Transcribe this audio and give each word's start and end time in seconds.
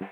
Hey, 0.00 0.08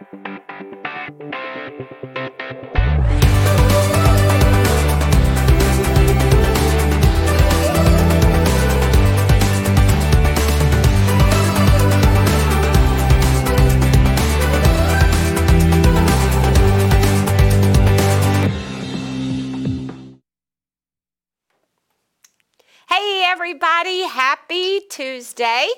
everybody. 23.25 24.02
Happy 24.02 24.80
Tuesday. 24.91 25.68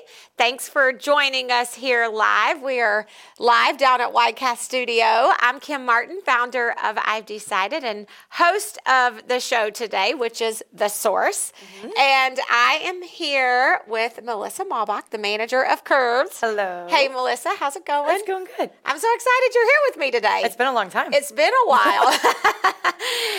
Thanks 0.41 0.67
for 0.67 0.91
joining 0.91 1.51
us 1.51 1.75
here 1.75 2.07
live. 2.07 2.63
We 2.63 2.81
are 2.81 3.05
live 3.37 3.77
down 3.77 4.01
at 4.01 4.11
Widecast 4.11 4.57
Studio. 4.57 5.05
I'm 5.05 5.59
Kim 5.59 5.85
Martin, 5.85 6.19
founder 6.25 6.71
of 6.83 6.97
I've 7.05 7.27
Decided 7.27 7.83
and 7.83 8.07
host 8.31 8.79
of 8.87 9.27
the 9.27 9.39
show 9.39 9.69
today, 9.69 10.15
which 10.15 10.41
is 10.41 10.63
The 10.73 10.87
Source. 10.87 11.53
And 11.83 12.39
I 12.49 12.79
am 12.81 13.03
here 13.03 13.81
with 13.87 14.23
Melissa 14.23 14.65
Maubach, 14.65 15.11
the 15.11 15.19
manager 15.19 15.63
of 15.63 15.83
Curves. 15.83 16.39
Hello. 16.39 16.87
Hey, 16.89 17.07
Melissa, 17.07 17.51
how's 17.59 17.75
it 17.75 17.85
going? 17.85 18.15
It's 18.15 18.27
going 18.27 18.47
good. 18.57 18.71
I'm 18.83 18.97
so 18.97 19.13
excited 19.13 19.51
you're 19.53 19.63
here 19.63 19.81
with 19.89 19.97
me 19.97 20.09
today. 20.09 20.41
It's 20.43 20.55
been 20.55 20.65
a 20.65 20.73
long 20.73 20.89
time. 20.89 21.13
It's 21.13 21.31
been 21.31 21.53
a 21.53 21.69
while. 21.69 22.19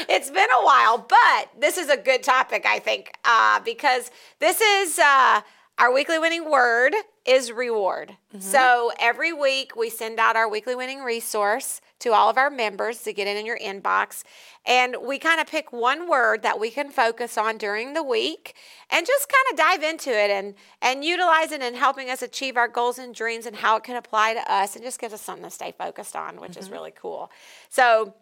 it's 0.09 0.31
been 0.31 0.51
a 0.53 0.65
while, 0.65 0.99
but 0.99 1.51
this 1.59 1.79
is 1.79 1.89
a 1.89 1.97
good 1.97 2.23
topic, 2.23 2.65
I 2.65 2.79
think, 2.79 3.13
uh, 3.25 3.59
because 3.59 4.13
this 4.39 4.61
is 4.61 5.01
uh, 5.01 5.41
our 5.83 5.93
weekly 5.93 6.17
winning 6.17 6.49
word 6.49 6.95
is 7.27 7.51
reward. 7.51 8.17
So 8.39 8.93
every 9.01 9.33
week 9.33 9.75
we 9.75 9.91
send 9.91 10.21
out 10.21 10.37
our 10.37 10.49
weekly 10.49 10.77
winning 10.77 11.01
resource 11.01 11.81
to 11.99 12.13
all 12.13 12.31
of 12.31 12.39
our 12.39 12.51
members 12.51 13.03
to 13.03 13.13
get 13.13 13.27
it 13.27 13.37
in 13.37 13.45
your 13.45 13.59
inbox. 13.59 14.23
And 14.65 14.95
we 15.03 15.19
kind 15.19 15.41
of 15.41 15.49
pick 15.49 15.73
one 15.73 16.09
word 16.09 16.43
that 16.43 16.61
we 16.61 16.71
can 16.71 16.91
focus 16.91 17.37
on 17.37 17.59
during 17.59 17.95
the 17.95 18.03
week 18.03 18.55
and 18.91 19.05
just 19.05 19.29
kind 19.29 19.45
of 19.51 19.59
dive 19.59 19.83
into 19.83 20.11
it 20.11 20.31
and, 20.31 20.55
and 20.81 21.05
utilize 21.05 21.51
it 21.51 21.63
in 21.63 21.75
helping 21.75 22.11
us 22.11 22.23
achieve 22.23 22.57
our 22.57 22.69
goals 22.69 22.97
and 23.01 23.13
dreams 23.13 23.45
and 23.45 23.57
how 23.57 23.77
it 23.77 23.83
can 23.83 23.97
apply 23.97 24.35
to 24.35 24.53
us 24.53 24.77
and 24.77 24.85
just 24.85 25.01
gives 25.01 25.13
us 25.13 25.21
something 25.21 25.45
to 25.45 25.51
stay 25.51 25.75
focused 25.77 26.15
on, 26.15 26.41
which 26.41 26.57
is 26.57 26.71
really 26.71 26.93
cool. 26.93 27.29
So 27.71 28.15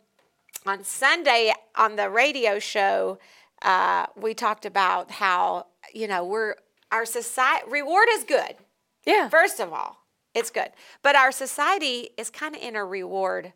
on 0.65 0.83
Sunday 0.83 1.53
on 1.77 1.97
the 1.97 2.09
radio 2.09 2.59
show, 2.59 3.19
uh, 3.61 4.07
we 4.17 4.33
talked 4.33 4.65
about 4.65 5.11
how 5.11 5.67
you 5.93 6.09
know 6.09 6.25
we're 6.25 6.55
our 6.93 7.05
society 7.05 7.65
reward 7.71 8.09
is 8.13 8.25
good. 8.25 8.55
yeah. 9.07 9.29
First 9.29 9.61
of 9.61 9.73
all, 9.73 9.99
it's 10.35 10.51
good, 10.51 10.71
but 11.03 11.17
our 11.17 11.33
society 11.33 12.11
is 12.17 12.31
kind 12.31 12.55
of 12.55 12.63
in 12.63 12.77
a 12.77 12.85
reward 12.85 13.53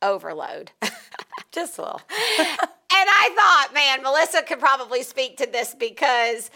overload. 0.00 0.72
Just 1.52 1.78
a 1.78 1.82
little. 1.82 2.00
and 2.38 2.58
I 2.90 3.30
thought, 3.34 3.74
man, 3.74 4.02
Melissa 4.02 4.42
could 4.42 4.58
probably 4.60 5.02
speak 5.02 5.36
to 5.38 5.46
this 5.46 5.74
because 5.74 6.50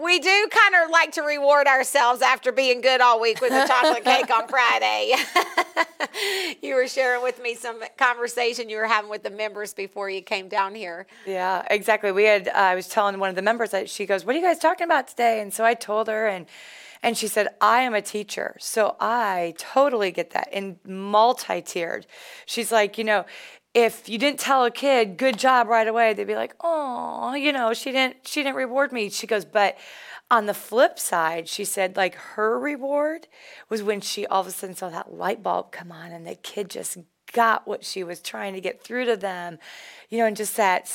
we 0.00 0.18
do 0.18 0.48
kind 0.50 0.84
of 0.84 0.90
like 0.90 1.12
to 1.12 1.22
reward 1.22 1.66
ourselves 1.66 2.22
after 2.22 2.52
being 2.52 2.80
good 2.80 3.00
all 3.00 3.20
week 3.20 3.40
with 3.40 3.52
a 3.52 3.66
chocolate 3.66 4.04
cake 4.04 4.30
on 4.30 4.48
Friday. 4.48 5.14
you 6.62 6.74
were 6.74 6.88
sharing 6.88 7.22
with 7.22 7.42
me 7.42 7.54
some 7.54 7.80
conversation 7.96 8.68
you 8.68 8.78
were 8.78 8.86
having 8.86 9.10
with 9.10 9.22
the 9.22 9.30
members 9.30 9.74
before 9.74 10.08
you 10.08 10.22
came 10.22 10.48
down 10.48 10.74
here. 10.74 11.06
Yeah, 11.26 11.66
exactly. 11.70 12.12
We 12.12 12.24
had. 12.24 12.48
Uh, 12.48 12.52
I 12.54 12.74
was 12.74 12.88
telling 12.88 13.18
one 13.18 13.28
of 13.28 13.36
the 13.36 13.42
members 13.42 13.70
that 13.70 13.90
she 13.90 14.06
goes, 14.06 14.24
"What 14.24 14.34
are 14.34 14.38
you 14.38 14.44
guys 14.44 14.58
talking 14.58 14.84
about 14.84 15.08
today?" 15.08 15.40
And 15.40 15.52
so 15.52 15.64
I 15.64 15.74
told 15.74 16.08
her, 16.08 16.26
and 16.26 16.46
and 17.02 17.18
she 17.18 17.28
said, 17.28 17.48
"I 17.60 17.82
am 17.82 17.94
a 17.94 18.02
teacher, 18.02 18.56
so 18.58 18.96
I 18.98 19.54
totally 19.58 20.10
get 20.10 20.30
that." 20.30 20.48
And 20.52 20.78
multi-tiered, 20.84 22.06
she's 22.46 22.72
like, 22.72 22.96
you 22.96 23.04
know. 23.04 23.26
If 23.74 24.08
you 24.08 24.18
didn't 24.18 24.38
tell 24.38 24.64
a 24.64 24.70
kid 24.70 25.16
good 25.16 25.38
job 25.38 25.66
right 25.66 25.88
away, 25.88 26.12
they'd 26.12 26.26
be 26.26 26.34
like, 26.34 26.54
"Oh, 26.60 27.34
you 27.34 27.52
know, 27.52 27.72
she 27.72 27.90
didn't 27.92 28.26
she 28.26 28.42
didn't 28.42 28.56
reward 28.56 28.92
me." 28.92 29.08
She 29.08 29.26
goes, 29.26 29.44
"But 29.46 29.78
on 30.30 30.46
the 30.46 30.54
flip 30.54 30.98
side, 30.98 31.48
she 31.48 31.64
said 31.64 31.96
like 31.96 32.14
her 32.14 32.58
reward 32.58 33.28
was 33.68 33.82
when 33.82 34.00
she 34.00 34.26
all 34.26 34.40
of 34.42 34.46
a 34.46 34.50
sudden 34.50 34.76
saw 34.76 34.90
that 34.90 35.14
light 35.14 35.42
bulb 35.42 35.72
come 35.72 35.92
on 35.92 36.12
and 36.12 36.26
the 36.26 36.34
kid 36.34 36.70
just 36.70 36.98
got 37.32 37.66
what 37.66 37.84
she 37.84 38.04
was 38.04 38.20
trying 38.20 38.54
to 38.54 38.60
get 38.60 38.82
through 38.82 39.06
to 39.06 39.16
them, 39.16 39.58
you 40.10 40.18
know, 40.18 40.26
and 40.26 40.36
just 40.36 40.56
that 40.56 40.86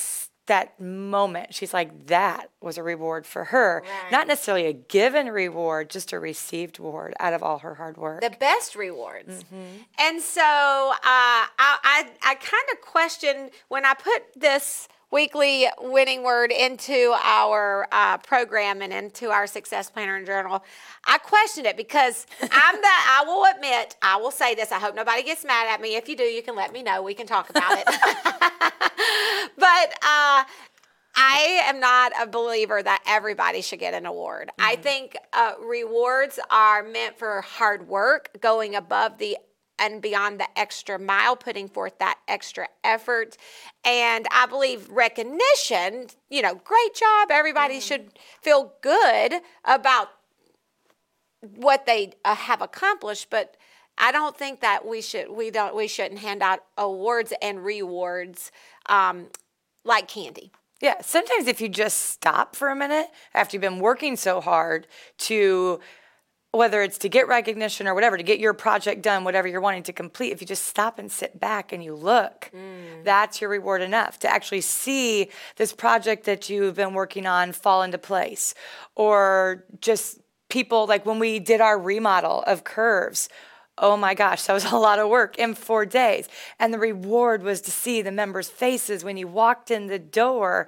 that 0.47 0.79
moment. 0.79 1.53
She's 1.53 1.73
like 1.73 2.07
that 2.07 2.49
was 2.61 2.77
a 2.77 2.83
reward 2.83 3.25
for 3.25 3.45
her, 3.45 3.83
Right. 3.85 4.11
not 4.11 4.27
necessarily 4.27 4.65
a 4.65 4.73
given 4.73 5.27
reward, 5.27 5.89
just 5.89 6.11
a 6.11 6.19
received 6.19 6.79
reward 6.79 7.13
out 7.19 7.33
of 7.33 7.41
all 7.43 7.59
her 7.59 7.75
hard 7.75 7.97
work. 7.97 8.21
the 8.21 8.35
best 8.39 8.75
rewards. 8.75 9.45
And 9.99 10.21
so 10.21 10.41
uh, 10.41 10.95
I, 11.03 11.47
I, 11.59 12.07
I 12.23 12.35
kind 12.35 12.63
of 12.73 12.81
question 12.81 13.49
when 13.69 13.85
I 13.85 13.93
put 13.93 14.23
this 14.35 14.87
weekly 15.11 15.67
winning 15.79 16.23
word 16.23 16.51
into 16.51 17.15
our 17.23 17.87
uh, 17.91 18.17
program 18.19 18.81
and 18.81 18.91
into 18.91 19.29
our 19.29 19.47
success 19.47 19.89
planner 19.89 20.15
and 20.15 20.25
journal, 20.25 20.63
I 21.05 21.17
questioned 21.17 21.65
it 21.65 21.77
because 21.77 22.27
I'm 22.41 22.75
the, 22.75 22.87
I 22.87 23.23
will 23.25 23.45
admit, 23.55 23.95
I 24.01 24.17
will 24.17 24.31
say 24.31 24.55
this. 24.55 24.71
I 24.71 24.79
hope 24.79 24.95
nobody 24.95 25.23
gets 25.23 25.45
mad 25.45 25.67
at 25.69 25.81
me. 25.81 25.95
If 25.95 26.09
you 26.09 26.15
do, 26.15 26.23
you 26.23 26.41
can 26.41 26.55
let 26.55 26.73
me 26.73 26.83
know. 26.83 27.01
We 27.01 27.13
can 27.13 27.27
talk 27.27 27.49
about 27.49 27.79
it. 27.79 27.85
but, 29.57 29.93
uh, 30.01 30.43
I 31.19 31.63
am 31.63 31.79
not 31.79 32.11
a 32.21 32.27
believer 32.27 32.83
that 32.83 33.01
everybody 33.07 33.61
should 33.61 33.79
get 33.79 33.95
an 33.95 34.05
award. 34.05 34.51
I 34.59 34.75
think 34.75 35.17
uh, 35.33 35.53
rewards 35.59 36.39
are 36.51 36.83
meant 36.83 37.17
for 37.17 37.41
hard 37.41 37.87
work, 37.87 38.29
going 38.39 38.75
above 38.75 39.17
the 39.17 39.37
and 39.79 40.01
beyond 40.01 40.39
the 40.39 40.47
extra 40.59 40.97
mile, 40.99 41.35
putting 41.35 41.67
forth 41.67 41.97
that 41.99 42.19
extra 42.27 42.67
effort. 42.83 43.37
And 43.83 44.27
I 44.31 44.45
believe 44.45 44.89
recognition, 44.89 46.07
you 46.29 46.41
know, 46.41 46.55
great 46.55 46.95
job. 46.95 47.29
Everybody 47.31 47.79
should 47.79 48.11
feel 48.41 48.73
good 48.81 49.33
about 49.65 50.09
what 51.41 51.85
they 51.85 52.13
uh, 52.25 52.35
have 52.35 52.61
accomplished, 52.61 53.29
but 53.29 53.55
I 53.97 54.11
don't 54.11 54.37
think 54.37 54.61
that 54.61 54.85
we 54.85 55.01
should 55.01 55.29
we 55.29 55.49
don't 55.49 55.75
we 55.75 55.87
shouldn't 55.87 56.19
hand 56.19 56.43
out 56.43 56.59
awards 56.77 57.33
and 57.41 57.63
rewards 57.63 58.51
um, 58.87 59.27
like 59.83 60.07
candy. 60.07 60.51
Yeah, 60.81 61.01
sometimes 61.01 61.47
if 61.47 61.59
you 61.59 61.69
just 61.69 62.05
stop 62.05 62.55
for 62.55 62.69
a 62.69 62.75
minute 62.75 63.07
after 63.33 63.55
you've 63.55 63.61
been 63.61 63.79
working 63.79 64.15
so 64.15 64.39
hard 64.39 64.85
to 65.19 65.79
whether 66.57 66.81
it's 66.81 66.97
to 66.99 67.09
get 67.09 67.27
recognition 67.27 67.87
or 67.87 67.93
whatever, 67.93 68.17
to 68.17 68.23
get 68.23 68.39
your 68.39 68.53
project 68.53 69.01
done, 69.01 69.23
whatever 69.23 69.47
you're 69.47 69.61
wanting 69.61 69.83
to 69.83 69.93
complete, 69.93 70.31
if 70.31 70.41
you 70.41 70.47
just 70.47 70.65
stop 70.65 70.99
and 70.99 71.11
sit 71.11 71.39
back 71.39 71.71
and 71.71 71.83
you 71.83 71.95
look, 71.95 72.51
mm. 72.53 73.03
that's 73.03 73.39
your 73.39 73.49
reward 73.49 73.81
enough 73.81 74.19
to 74.19 74.27
actually 74.27 74.61
see 74.61 75.29
this 75.55 75.73
project 75.73 76.25
that 76.25 76.49
you've 76.49 76.75
been 76.75 76.93
working 76.93 77.25
on 77.25 77.51
fall 77.51 77.83
into 77.83 77.97
place. 77.97 78.53
Or 78.95 79.65
just 79.79 80.19
people 80.49 80.87
like 80.87 81.05
when 81.05 81.19
we 81.19 81.39
did 81.39 81.61
our 81.61 81.77
remodel 81.79 82.43
of 82.47 82.63
curves. 82.63 83.29
Oh 83.79 83.95
my 83.95 84.15
gosh, 84.15 84.43
that 84.45 84.53
was 84.53 84.65
a 84.65 84.75
lot 84.75 84.97
of 84.97 85.07
work 85.07 85.37
in 85.37 85.53
four 85.53 85.85
days. 85.85 86.27
And 86.57 86.73
the 86.73 86.79
reward 86.79 87.43
was 87.43 87.61
to 87.61 87.71
see 87.71 88.01
the 88.01 88.11
members' 88.11 88.49
faces 88.49 89.03
when 89.03 89.17
you 89.17 89.27
walked 89.27 89.69
in 89.69 89.85
the 89.85 89.99
door. 89.99 90.67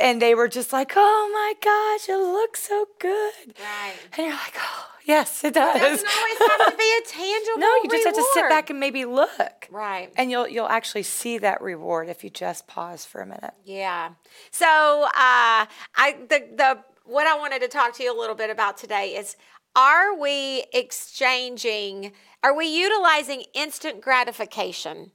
And 0.00 0.22
they 0.22 0.34
were 0.34 0.48
just 0.48 0.72
like, 0.72 0.92
oh 0.96 1.30
my 1.30 1.52
gosh, 1.62 2.08
it 2.08 2.16
looks 2.16 2.60
so 2.66 2.86
good. 2.98 3.54
Right. 3.60 3.96
And 4.16 4.26
you're 4.26 4.34
like, 4.34 4.56
oh, 4.56 4.86
yes, 5.08 5.42
it 5.42 5.54
does. 5.54 5.76
It 5.76 5.80
doesn't 5.80 6.08
always 6.08 6.38
have 6.38 6.70
to 6.70 6.76
be 6.76 6.98
a 7.02 7.08
tangible. 7.08 7.58
no, 7.58 7.74
you 7.82 7.90
just 7.90 8.04
have 8.04 8.14
to 8.14 8.26
sit 8.34 8.48
back 8.48 8.70
and 8.70 8.78
maybe 8.78 9.04
look. 9.04 9.66
Right. 9.70 10.12
And 10.16 10.30
you'll 10.30 10.46
you'll 10.46 10.68
actually 10.68 11.02
see 11.02 11.38
that 11.38 11.60
reward 11.60 12.08
if 12.08 12.22
you 12.22 12.30
just 12.30 12.66
pause 12.68 13.04
for 13.04 13.20
a 13.20 13.26
minute. 13.26 13.54
Yeah. 13.64 14.10
So 14.52 14.66
uh, 14.66 15.66
I 15.96 16.16
the 16.28 16.46
the 16.54 16.78
what 17.04 17.26
I 17.26 17.36
wanted 17.38 17.62
to 17.62 17.68
talk 17.68 17.94
to 17.96 18.02
you 18.02 18.16
a 18.16 18.18
little 18.18 18.36
bit 18.36 18.50
about 18.50 18.76
today 18.76 19.16
is 19.16 19.36
are 19.74 20.16
we 20.18 20.64
exchanging 20.72 22.12
are 22.42 22.54
we 22.54 22.66
utilizing 22.66 23.44
instant 23.54 24.00
gratification 24.00 25.10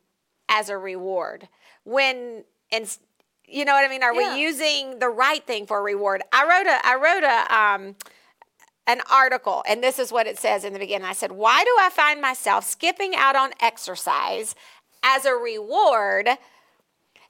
as 0.50 0.70
a 0.70 0.78
reward 0.78 1.48
when 1.84 2.44
and 2.72 2.98
you 3.48 3.66
know 3.66 3.74
what 3.74 3.86
I 3.86 3.90
mean 3.90 4.04
are 4.04 4.14
Yeah. 4.14 4.36
we 4.36 4.42
using 4.42 5.00
the 5.00 5.10
right 5.10 5.46
thing 5.46 5.66
for 5.66 5.80
a 5.80 5.82
reward 5.82 6.22
I 6.32 6.44
wrote 6.44 6.68
a 6.68 6.86
I 6.86 6.96
wrote 6.96 7.24
a 7.24 7.56
um 7.56 7.96
an 8.88 9.02
article, 9.12 9.64
and 9.68 9.84
this 9.84 10.00
is 10.00 10.12
what 10.12 10.28
it 10.28 10.38
says 10.38 10.64
in 10.64 10.74
the 10.74 10.80
beginning. 10.80 11.08
I 11.08 11.14
said, 11.14 11.32
Why 11.32 11.64
do 11.64 11.76
I 11.80 11.90
find 11.90 12.22
myself 12.22 12.66
skipping 12.66 13.16
out 13.16 13.36
on 13.36 13.52
exercise 13.62 14.56
as 15.04 15.26
a 15.26 15.34
reward 15.34 16.30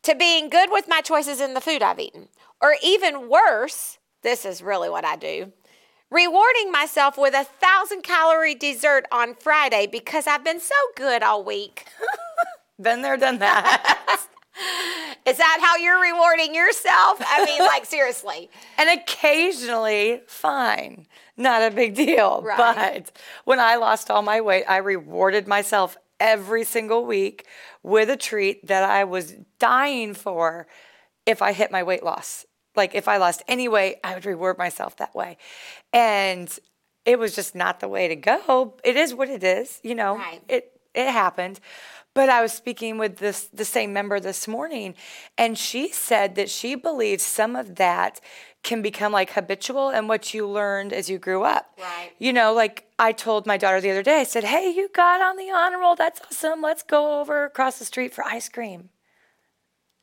to 0.04 0.16
being 0.16 0.50
good 0.50 0.70
with 0.72 0.88
my 0.88 1.02
choices 1.02 1.40
in 1.40 1.54
the 1.54 1.62
food 1.62 1.82
I've 1.82 2.00
eaten? 2.00 2.30
Or 2.62 2.76
even 2.84 3.30
worse, 3.30 3.98
this 4.22 4.46
is 4.46 4.62
really 4.62 4.90
what 4.90 5.06
I 5.06 5.16
do 5.16 5.52
rewarding 6.14 6.72
myself 6.72 7.18
with 7.18 7.34
a 7.34 7.44
thousand 7.44 8.04
calorie 8.04 8.54
dessert 8.54 9.06
on 9.12 9.34
Friday 9.34 9.88
because 9.92 10.28
I've 10.28 10.44
been 10.44 10.60
so 10.60 10.76
good 10.96 11.24
all 11.24 11.44
week. 11.44 11.88
Been 12.82 13.02
there, 13.02 13.18
done 13.18 13.40
that. 13.40 14.28
Is 15.26 15.38
that 15.38 15.60
how 15.62 15.78
you're 15.78 16.02
rewarding 16.02 16.54
yourself? 16.54 17.22
I 17.26 17.46
mean, 17.46 17.60
like 17.74 17.86
seriously. 17.86 18.50
And 18.78 19.00
occasionally, 19.00 20.22
fine, 20.28 21.08
not 21.38 21.62
a 21.62 21.72
big 21.72 21.96
deal. 21.96 22.42
Right. 22.42 22.58
But 22.58 23.12
when 23.46 23.60
I 23.60 23.76
lost 23.76 24.12
all 24.12 24.22
my 24.22 24.42
weight, 24.42 24.66
I 24.68 24.78
rewarded 24.78 25.48
myself 25.48 25.98
every 26.20 26.64
single 26.64 27.06
week 27.06 27.46
with 27.82 28.10
a 28.10 28.18
treat 28.18 28.68
that 28.68 28.84
I 28.84 29.04
was 29.04 29.36
dying 29.60 30.14
for 30.14 30.68
if 31.26 31.42
I 31.42 31.54
hit 31.54 31.72
my 31.72 31.84
weight 31.84 32.04
loss. 32.04 32.46
Like 32.76 32.96
if 32.96 33.08
I 33.08 33.18
lost 33.18 33.44
any 33.48 33.68
weight, 33.68 33.98
I 34.04 34.14
would 34.16 34.26
reward 34.26 34.58
myself 34.58 34.98
that 34.98 35.14
way. 35.16 35.38
And 35.92 36.50
it 37.06 37.20
was 37.20 37.36
just 37.36 37.56
not 37.56 37.80
the 37.80 37.88
way 37.88 38.08
to 38.08 38.16
go. 38.16 38.76
It 38.84 38.96
is 38.96 39.14
what 39.14 39.30
it 39.30 39.44
is, 39.44 39.80
you 39.84 39.96
know. 39.96 40.18
Right. 40.18 40.42
It 40.48 40.70
it 40.94 41.12
happened. 41.12 41.60
But 42.14 42.30
I 42.30 42.42
was 42.42 42.52
speaking 42.52 42.98
with 42.98 43.18
this 43.18 43.46
the 43.54 43.66
same 43.66 43.92
member 43.92 44.20
this 44.20 44.48
morning 44.48 44.96
and 45.38 45.58
she 45.58 45.92
said 45.92 46.36
that 46.36 46.50
she 46.50 46.76
believes 46.76 47.24
some 47.24 47.56
of 47.56 47.76
that 47.76 48.20
can 48.64 48.82
become 48.82 49.12
like 49.12 49.32
habitual 49.32 49.90
and 49.90 50.08
what 50.08 50.34
you 50.34 50.48
learned 50.48 50.94
as 50.94 51.10
you 51.10 51.18
grew 51.18 51.44
up. 51.44 51.78
Right. 51.78 52.12
You 52.18 52.32
know, 52.32 52.54
like 52.54 52.88
I 52.98 53.12
told 53.12 53.46
my 53.46 53.58
daughter 53.58 53.82
the 53.82 53.92
other 53.92 54.04
day, 54.04 54.22
I 54.22 54.24
said, 54.24 54.46
Hey, 54.46 54.72
you 54.72 54.90
got 54.94 55.22
on 55.22 55.38
the 55.38 55.52
honor 55.52 55.80
roll. 55.80 55.96
That's 55.96 56.22
awesome. 56.22 56.62
Let's 56.62 56.84
go 56.84 57.20
over 57.20 57.46
across 57.46 57.80
the 57.80 57.86
street 57.86 58.14
for 58.14 58.24
ice 58.24 58.48
cream. 58.48 58.90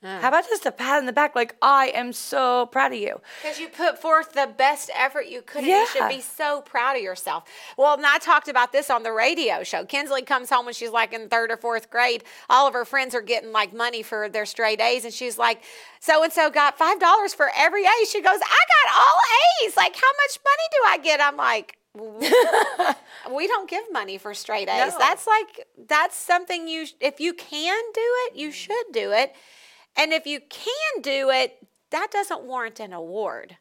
How 0.02 0.28
about 0.28 0.48
just 0.48 0.64
a 0.64 0.72
pat 0.72 0.96
on 0.98 1.04
the 1.04 1.12
back? 1.12 1.36
Like, 1.36 1.56
I 1.60 1.88
am 1.94 2.14
so 2.14 2.66
proud 2.66 2.92
of 2.92 2.98
you. 2.98 3.20
Because 3.42 3.60
you 3.60 3.68
put 3.68 4.00
forth 4.00 4.32
the 4.32 4.50
best 4.56 4.90
effort 4.94 5.26
you 5.26 5.42
could, 5.42 5.58
and 5.58 5.66
you 5.66 5.86
should 5.88 6.08
be 6.08 6.22
so 6.22 6.62
proud 6.62 6.96
of 6.96 7.02
yourself. 7.02 7.44
Well, 7.76 7.94
and 7.94 8.06
I 8.06 8.16
talked 8.16 8.48
about 8.48 8.72
this 8.72 8.88
on 8.88 9.02
the 9.02 9.12
radio 9.12 9.62
show. 9.62 9.84
Kinsley 9.84 10.22
comes 10.22 10.48
home 10.48 10.64
when 10.64 10.72
she's 10.72 10.90
like 10.90 11.12
in 11.12 11.28
third 11.28 11.50
or 11.50 11.58
fourth 11.58 11.90
grade. 11.90 12.24
All 12.48 12.66
of 12.66 12.72
her 12.72 12.86
friends 12.86 13.14
are 13.14 13.20
getting 13.20 13.52
like 13.52 13.74
money 13.74 14.02
for 14.02 14.30
their 14.30 14.46
straight 14.46 14.80
A's, 14.80 15.04
and 15.04 15.12
she's 15.12 15.36
like, 15.36 15.62
"So 16.00 16.22
and 16.22 16.32
so 16.32 16.48
got 16.48 16.78
five 16.78 16.98
dollars 16.98 17.34
for 17.34 17.50
every 17.54 17.84
A." 17.84 18.06
She 18.10 18.22
goes, 18.22 18.40
"I 18.40 18.64
got 18.86 18.94
all 18.96 19.20
A's. 19.66 19.76
Like, 19.76 19.94
how 19.94 20.10
much 20.24 20.38
money 20.42 20.62
do 20.72 20.78
I 20.86 20.98
get?" 20.98 21.20
I'm 21.20 21.36
like. 21.36 21.76
we 23.32 23.48
don't 23.48 23.68
give 23.68 23.82
money 23.90 24.16
for 24.16 24.32
straight 24.32 24.68
A's. 24.68 24.92
No. 24.92 24.98
That's 25.00 25.26
like 25.26 25.66
that's 25.88 26.16
something 26.16 26.68
you 26.68 26.86
if 27.00 27.18
you 27.18 27.34
can 27.34 27.82
do 27.92 28.00
it, 28.00 28.36
you 28.36 28.52
should 28.52 28.84
do 28.92 29.10
it. 29.10 29.34
And 29.96 30.12
if 30.12 30.26
you 30.26 30.40
can 30.40 31.02
do 31.02 31.30
it, 31.30 31.66
that 31.90 32.08
doesn't 32.12 32.42
warrant 32.42 32.80
an 32.80 32.92
award 32.92 33.56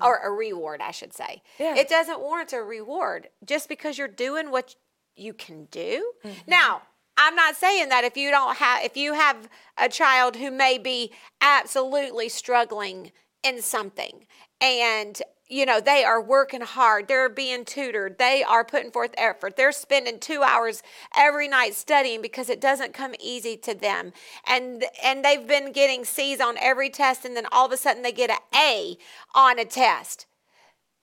or 0.00 0.18
a 0.18 0.30
reward, 0.30 0.80
I 0.80 0.92
should 0.92 1.12
say. 1.12 1.42
Yeah. 1.58 1.74
It 1.74 1.88
doesn't 1.88 2.20
warrant 2.20 2.52
a 2.52 2.62
reward 2.62 3.28
just 3.44 3.68
because 3.68 3.98
you're 3.98 4.06
doing 4.06 4.50
what 4.50 4.76
you 5.16 5.32
can 5.32 5.64
do. 5.66 6.12
Mm-hmm. 6.24 6.38
Now, 6.46 6.82
I'm 7.16 7.34
not 7.34 7.56
saying 7.56 7.88
that 7.88 8.04
if 8.04 8.16
you 8.16 8.30
don't 8.30 8.56
have 8.58 8.84
if 8.84 8.96
you 8.96 9.14
have 9.14 9.48
a 9.76 9.88
child 9.88 10.36
who 10.36 10.50
may 10.50 10.78
be 10.78 11.12
absolutely 11.40 12.28
struggling 12.28 13.12
in 13.42 13.62
something 13.62 14.26
and 14.60 15.20
you 15.48 15.64
know 15.64 15.80
they 15.80 16.04
are 16.04 16.20
working 16.20 16.60
hard 16.60 17.06
they're 17.08 17.28
being 17.28 17.64
tutored 17.64 18.18
they 18.18 18.42
are 18.42 18.64
putting 18.64 18.90
forth 18.90 19.12
effort 19.16 19.56
they're 19.56 19.72
spending 19.72 20.18
2 20.18 20.42
hours 20.42 20.82
every 21.16 21.46
night 21.48 21.74
studying 21.74 22.20
because 22.20 22.48
it 22.50 22.60
doesn't 22.60 22.92
come 22.92 23.14
easy 23.20 23.56
to 23.56 23.74
them 23.74 24.12
and 24.46 24.84
and 25.02 25.24
they've 25.24 25.46
been 25.46 25.72
getting 25.72 26.04
C's 26.04 26.40
on 26.40 26.56
every 26.58 26.90
test 26.90 27.24
and 27.24 27.36
then 27.36 27.46
all 27.52 27.66
of 27.66 27.72
a 27.72 27.76
sudden 27.76 28.02
they 28.02 28.12
get 28.12 28.30
an 28.30 28.38
A 28.54 28.96
on 29.34 29.58
a 29.58 29.64
test 29.64 30.26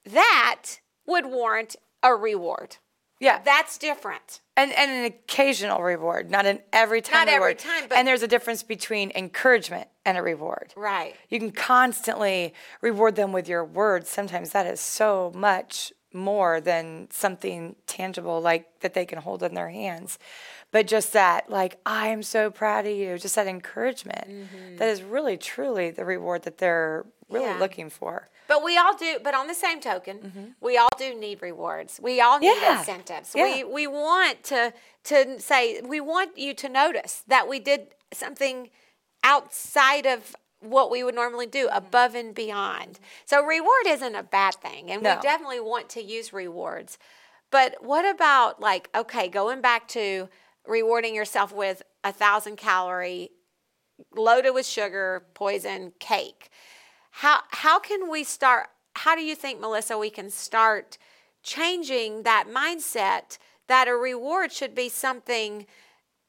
that 0.06 0.80
would 1.06 1.26
warrant 1.26 1.76
a 2.02 2.14
reward 2.14 2.78
Yeah. 3.20 3.40
that's 3.44 3.78
different 3.78 4.42
And, 4.58 4.72
and 4.74 4.92
an 4.92 5.06
occasional 5.06 5.82
reward, 5.82 6.30
not 6.30 6.46
an 6.46 6.60
every 6.72 7.02
time 7.02 7.26
Not 7.26 7.28
every 7.30 7.48
reward. 7.54 7.60
time, 7.60 7.84
but- 7.88 7.98
and 7.98 8.08
there's 8.08 8.22
a 8.24 8.28
difference 8.28 8.62
between 8.64 9.12
encouragement 9.16 9.88
and 10.06 10.18
a 10.18 10.22
reward. 10.22 10.74
right 10.76 11.16
You 11.30 11.40
can 11.40 11.52
constantly 11.52 12.54
reward 12.82 13.16
them 13.16 13.32
with 13.32 13.48
your 13.48 13.64
words. 13.64 14.10
Sometimes 14.10 14.52
that 14.52 14.66
is 14.66 14.80
so 14.80 15.32
much 15.36 15.94
more 16.12 16.62
than 16.62 17.08
something 17.12 17.76
tangible 17.88 18.40
like 18.42 18.80
that 18.82 18.94
they 18.94 19.06
can 19.06 19.20
hold 19.20 19.42
in 19.44 19.54
their 19.56 19.70
hands. 19.70 20.20
But 20.72 20.88
just 20.88 21.14
that, 21.14 21.50
like, 21.50 21.80
I 21.86 22.08
am 22.08 22.24
so 22.24 22.50
proud 22.52 22.86
of 22.88 22.96
you, 22.96 23.18
just 23.18 23.36
that 23.36 23.48
encouragement, 23.48 24.78
that 24.78 24.90
is 24.90 25.04
really, 25.04 25.38
truly 25.38 25.92
the 25.92 26.06
reward 26.06 26.44
that 26.44 26.58
they're 26.58 27.06
really 27.30 27.46
Mm-hmm. 27.46 27.54
Yeah. 27.56 27.60
looking 27.60 27.90
for. 27.90 28.28
But 28.48 28.64
we 28.64 28.78
all 28.78 28.96
do. 28.96 29.18
But 29.24 29.34
on 29.34 29.48
the 29.48 29.54
same 29.56 29.80
token, 29.80 30.56
we 30.62 30.78
all 30.78 30.90
do 31.00 31.16
need 31.20 31.42
rewards. 31.42 32.00
We 32.04 32.22
all 32.22 32.38
need 32.40 32.52
Mm-hmm. 32.52 32.64
Yeah. 32.64 32.80
incentives. 32.80 33.32
Yeah. 33.36 33.44
We 33.56 33.64
we 33.64 33.88
want 33.88 34.44
to 34.46 34.74
to 35.06 35.40
say 35.40 35.82
we 35.82 36.00
want 36.00 36.38
you 36.38 36.54
to 36.54 36.70
notice 36.70 37.24
that 37.28 37.48
we 37.48 37.60
did 37.60 37.88
something 38.14 38.70
outside 39.24 40.06
of 40.06 40.36
what 40.60 40.92
we 40.92 41.04
would 41.04 41.16
normally 41.16 41.46
do, 41.48 41.68
Mm-hmm. 41.68 41.78
above 41.78 42.16
and 42.16 42.34
beyond. 42.36 43.00
So 43.26 43.44
reward 43.44 43.88
isn't 43.88 44.16
a 44.16 44.24
bad 44.24 44.56
thing, 44.56 44.90
and 44.92 45.04
No. 45.04 45.16
we 45.16 45.22
definitely 45.22 45.60
want 45.60 45.90
to 45.90 46.04
use 46.04 46.32
rewards. 46.34 46.98
But 47.52 47.84
what 47.84 48.06
about 48.06 48.60
like 48.62 48.90
okay, 48.96 49.28
going 49.28 49.62
back 49.62 49.88
to 49.90 50.30
rewarding 50.66 51.14
yourself 51.16 51.52
with 51.54 51.82
a 52.04 52.12
thousand 52.12 52.58
calorie 52.58 53.30
loaded 54.16 54.52
with 54.52 54.66
sugar, 54.66 55.26
poison 55.34 55.94
cake. 56.00 56.50
How 57.12 57.42
how 57.50 57.80
can 57.80 58.10
we 58.10 58.24
start 58.24 58.68
how 58.96 59.16
do 59.16 59.22
you 59.24 59.36
think 59.36 59.60
Melissa 59.60 59.98
we 59.98 60.10
can 60.10 60.30
start 60.30 60.98
changing 61.44 62.24
that 62.24 62.46
mindset 62.50 63.38
that 63.68 63.88
a 63.88 63.96
reward 63.96 64.52
should 64.52 64.74
be 64.76 64.90
something 64.90 65.66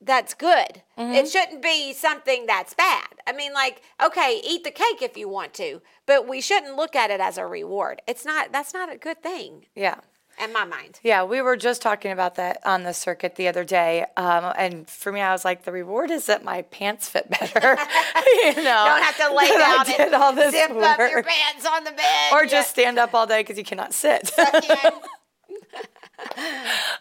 that's 0.05 0.35
good. 0.35 0.83
It 0.97 1.29
shouldn't 1.29 1.63
be 1.63 1.93
something 1.93 2.47
that's 2.47 2.75
bad. 2.75 3.09
I 3.27 3.33
mean 3.33 3.53
like 3.53 3.83
okay, 4.05 4.41
eat 4.45 4.65
the 4.65 4.71
cake 4.71 5.01
if 5.03 5.17
you 5.17 5.29
want 5.29 5.55
to, 5.55 5.81
but 6.07 6.29
we 6.29 6.41
shouldn't 6.41 6.77
look 6.77 6.95
at 6.95 7.11
it 7.11 7.21
as 7.21 7.39
a 7.39 7.47
reward. 7.47 8.03
It's 8.07 8.25
not 8.25 8.53
that's 8.53 8.73
not 8.75 8.93
a 8.93 8.97
good 8.97 9.23
thing 9.23 9.67
Yeah. 9.75 10.01
in 10.43 10.53
my 10.53 10.65
mind. 10.65 11.01
Yeah, 11.03 11.23
we 11.25 11.41
were 11.41 11.57
just 11.57 11.81
talking 11.81 12.11
about 12.11 12.35
that 12.37 12.59
on 12.67 12.83
the 12.83 12.93
circuit 12.93 13.37
the 13.37 13.47
other 13.49 13.65
day. 13.65 14.05
Um, 14.17 14.53
and 14.57 14.89
for 14.91 15.13
me, 15.13 15.21
I 15.21 15.33
was 15.33 15.45
like, 15.45 15.65
the 15.65 15.73
reward 15.73 16.11
is 16.11 16.27
that 16.27 16.43
my 16.45 16.63
pants 16.63 17.09
fit 17.09 17.31
better. 17.31 17.77
you 18.27 18.55
know, 18.57 18.85
Don't 18.87 19.03
have 19.03 19.17
to 19.19 19.33
lay 19.35 19.49
that 19.49 19.85
I 19.87 19.91
down 19.91 19.97
did 20.11 20.15
all 20.15 20.29
and 20.31 20.39
this 20.39 20.53
zip 20.53 20.71
up 20.73 20.99
your 20.99 21.23
pants 21.23 21.65
on 21.67 21.85
the 21.85 21.93
bed. 21.93 22.33
Or 22.33 22.47
just 22.47 22.71
stand 22.71 22.99
up 22.99 23.15
all 23.15 23.27
day 23.27 23.41
because 23.41 23.59
you 23.59 23.65
cannot 23.65 23.95
sit. 23.95 24.31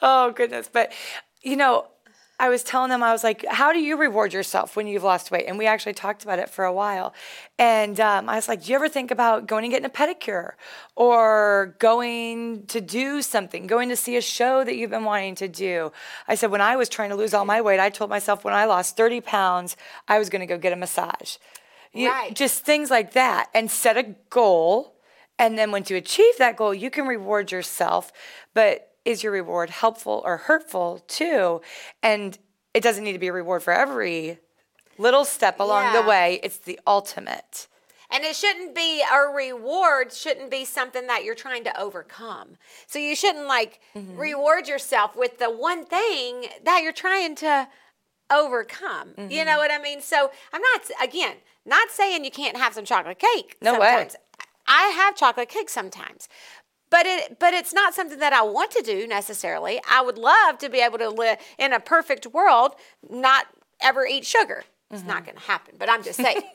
Oh, 0.01 0.31
goodness. 0.35 0.69
But, 0.71 0.91
you 1.41 1.55
know, 1.55 1.87
I 2.39 2.49
was 2.49 2.63
telling 2.63 2.89
them, 2.89 3.03
I 3.03 3.11
was 3.11 3.23
like, 3.23 3.45
how 3.47 3.71
do 3.71 3.79
you 3.79 3.95
reward 3.95 4.33
yourself 4.33 4.75
when 4.75 4.87
you've 4.87 5.03
lost 5.03 5.29
weight? 5.31 5.45
And 5.47 5.57
we 5.57 5.65
actually 5.67 5.93
talked 5.93 6.23
about 6.23 6.39
it 6.39 6.49
for 6.49 6.65
a 6.65 6.73
while. 6.73 7.13
And 7.59 7.99
um, 7.99 8.27
I 8.27 8.35
was 8.35 8.47
like, 8.47 8.63
do 8.63 8.71
you 8.71 8.75
ever 8.75 8.89
think 8.89 9.11
about 9.11 9.45
going 9.47 9.63
and 9.65 9.71
getting 9.71 9.85
a 9.85 9.89
pedicure 9.89 10.53
or 10.95 11.75
going 11.79 12.65
to 12.67 12.81
do 12.81 13.21
something, 13.21 13.67
going 13.67 13.89
to 13.89 13.95
see 13.95 14.17
a 14.17 14.21
show 14.21 14.63
that 14.63 14.75
you've 14.75 14.89
been 14.89 15.03
wanting 15.03 15.35
to 15.35 15.47
do? 15.47 15.91
I 16.27 16.35
said, 16.35 16.49
when 16.51 16.61
I 16.61 16.75
was 16.75 16.89
trying 16.89 17.11
to 17.11 17.15
lose 17.15 17.33
all 17.33 17.45
my 17.45 17.61
weight, 17.61 17.79
I 17.79 17.89
told 17.89 18.09
myself 18.09 18.43
when 18.43 18.53
I 18.53 18.65
lost 18.65 18.97
30 18.97 19.21
pounds, 19.21 19.77
I 20.07 20.17
was 20.19 20.29
going 20.29 20.41
to 20.41 20.47
go 20.47 20.57
get 20.57 20.73
a 20.73 20.77
massage. 20.77 21.37
You- 21.93 22.09
Right. 22.09 22.33
Just 22.35 22.65
things 22.65 22.89
like 22.89 23.13
that 23.13 23.49
and 23.53 23.69
set 23.69 23.95
a 23.97 24.15
goal. 24.29 24.95
And 25.37 25.57
then 25.57 25.71
once 25.71 25.89
you 25.89 25.97
achieve 25.97 26.37
that 26.39 26.57
goal, 26.57 26.73
you 26.73 26.89
can 26.89 27.05
reward 27.07 27.51
yourself. 27.51 28.11
But 28.53 28.92
is 29.05 29.23
your 29.23 29.31
reward 29.31 29.69
helpful 29.69 30.21
or 30.25 30.37
hurtful 30.37 30.99
too? 31.07 31.61
And 32.01 32.37
it 32.73 32.81
doesn't 32.83 33.03
need 33.03 33.13
to 33.13 33.19
be 33.19 33.27
a 33.27 33.33
reward 33.33 33.63
for 33.63 33.73
every 33.73 34.39
little 34.97 35.25
step 35.25 35.59
along 35.59 35.83
Yeah. 35.83 36.01
the 36.01 36.07
way. 36.07 36.39
It's 36.43 36.57
the 36.57 36.79
ultimate. 36.87 37.67
And 38.09 38.23
it 38.23 38.35
shouldn't 38.35 38.75
be 38.75 39.01
a 39.01 39.21
reward, 39.27 40.13
shouldn't 40.13 40.51
be 40.51 40.65
something 40.65 41.07
that 41.07 41.23
you're 41.23 41.33
trying 41.33 41.63
to 41.63 41.79
overcome. 41.81 42.57
So 42.85 42.99
you 42.99 43.15
shouldn't 43.15 43.47
like 43.47 43.79
Mm-hmm. 43.95 44.17
reward 44.17 44.67
yourself 44.67 45.15
with 45.15 45.39
the 45.39 45.49
one 45.49 45.83
thing 45.85 46.45
that 46.63 46.81
you're 46.83 46.91
trying 46.93 47.35
to 47.37 47.67
overcome. 48.31 49.13
You 49.17 49.23
Mm-hmm. 49.39 49.45
know 49.45 49.57
what 49.57 49.71
I 49.71 49.79
mean? 49.79 50.01
So 50.01 50.31
I'm 50.51 50.61
not, 50.61 50.81
again, 51.01 51.37
not 51.65 51.89
saying 51.89 52.23
you 52.25 52.31
can't 52.31 52.57
have 52.57 52.73
some 52.73 52.85
chocolate 52.85 53.19
cake 53.19 53.57
No 53.61 53.79
way. 53.79 54.09
I 54.67 54.87
have 54.87 55.15
chocolate 55.15 55.49
cake 55.49 55.69
sometimes. 55.69 56.29
But 56.93 57.05
it 57.07 57.39
but 57.39 57.53
it's 57.53 57.73
not 57.73 57.93
something 57.93 58.19
that 58.19 58.33
I 58.33 58.43
want 58.43 58.69
to 58.71 58.83
do 58.83 59.07
necessarily. 59.07 59.81
I 59.89 60.01
would 60.01 60.17
love 60.19 60.57
to 60.59 60.69
be 60.69 60.79
able 60.79 60.99
to 60.99 61.09
live 61.09 61.37
in 61.57 61.73
a 61.73 61.79
perfect 61.79 62.27
world, 62.27 62.71
not 63.09 63.47
ever 63.81 64.05
eat 64.05 64.25
sugar. 64.25 64.63
It's 64.91 64.99
Mm-hmm. 65.01 65.09
not 65.09 65.25
going 65.25 65.37
to 65.37 65.43
happen, 65.43 65.75
but 65.79 65.89
I'm 65.89 66.03
just 66.03 66.19
saying. 66.21 66.43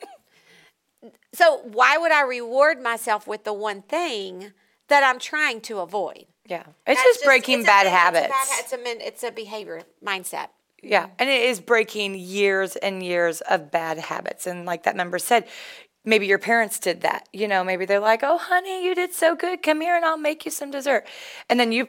So 1.33 1.57
why 1.63 1.97
would 1.97 2.11
I 2.11 2.21
reward 2.23 2.81
myself 2.81 3.27
with 3.27 3.43
the 3.43 3.53
one 3.53 3.81
thing 3.83 4.51
that 4.87 5.03
I'm 5.03 5.19
trying 5.19 5.61
to 5.61 5.79
avoid? 5.79 6.25
Yeah. 6.47 6.63
It's 6.87 6.99
That's 6.99 7.03
just 7.03 7.23
breaking 7.23 7.59
it's 7.59 7.67
a- 7.67 7.71
bad 7.71 7.85
it's 7.85 7.93
a 7.93 7.97
habits. 7.97 8.27
bad 8.29 8.47
It's 8.59 8.73
a, 8.73 9.07
it's 9.07 9.23
a 9.23 9.31
behavior 9.31 9.83
mindset. 10.05 10.47
Yeah, 10.81 11.07
and 11.19 11.29
it 11.29 11.41
is 11.43 11.59
breaking 11.59 12.15
years 12.15 12.75
and 12.77 13.03
years 13.03 13.41
of 13.41 13.69
bad 13.69 13.97
habits. 13.97 14.47
And 14.47 14.65
like 14.65 14.83
that 14.83 14.95
member 14.95 15.19
said, 15.19 15.45
maybe 16.05 16.25
your 16.27 16.39
parents 16.39 16.79
did 16.79 17.01
that. 17.01 17.27
You 17.33 17.47
know, 17.47 17.63
maybe 17.63 17.85
they're 17.85 17.99
like, 17.99 18.21
"Oh, 18.23 18.37
honey, 18.37 18.83
you 18.85 18.95
did 18.95 19.13
so 19.13 19.35
good. 19.35 19.61
Come 19.63 19.81
here, 19.81 19.95
and 19.95 20.05
I'll 20.05 20.17
make 20.17 20.45
you 20.45 20.51
some 20.51 20.71
dessert." 20.71 21.05
And 21.49 21.59
then 21.59 21.71
you 21.71 21.87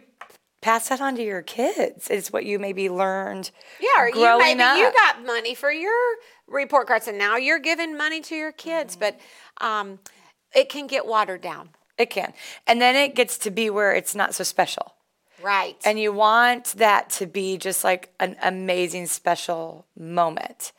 pass 0.63 0.89
that 0.91 1.01
on 1.01 1.17
to 1.17 1.23
your 1.23 1.43
kids. 1.43 2.09
It's 2.11 2.31
what 2.33 2.45
you 2.45 2.59
maybe 2.59 2.89
learned. 2.91 3.51
Yeah, 3.81 4.03
or 4.03 4.09
you 4.09 4.15
growing 4.15 4.59
maybe 4.59 4.63
up. 4.63 4.79
you 4.79 4.93
got 4.93 5.25
money 5.25 5.55
for 5.55 5.73
your 5.73 5.93
report 6.47 6.87
cards, 6.87 7.09
and 7.09 7.17
now 7.19 7.37
you're 7.37 7.59
giving 7.59 7.97
money 7.97 8.21
to 8.23 8.35
your 8.35 8.53
kids, 8.53 8.97
Mm-hmm. 8.97 9.17
but 9.59 9.65
um, 9.67 9.99
it 10.55 10.69
can 10.69 10.87
get 10.87 11.07
watered 11.07 11.41
down. 11.41 11.71
It 11.97 12.11
can. 12.11 12.33
And 12.67 12.81
then 12.81 12.97
it 12.97 13.15
gets 13.15 13.37
to 13.39 13.51
be 13.51 13.69
where 13.71 13.93
it's 13.95 14.15
not 14.15 14.35
so 14.35 14.43
special. 14.45 14.95
Right. 15.43 15.77
And 15.85 15.99
you 15.99 16.13
want 16.13 16.67
that 16.77 17.09
to 17.11 17.27
be 17.27 17.57
just 17.57 17.85
like 17.85 18.13
an 18.21 18.37
amazing, 18.43 19.07
special 19.07 19.87
moment. 19.99 20.73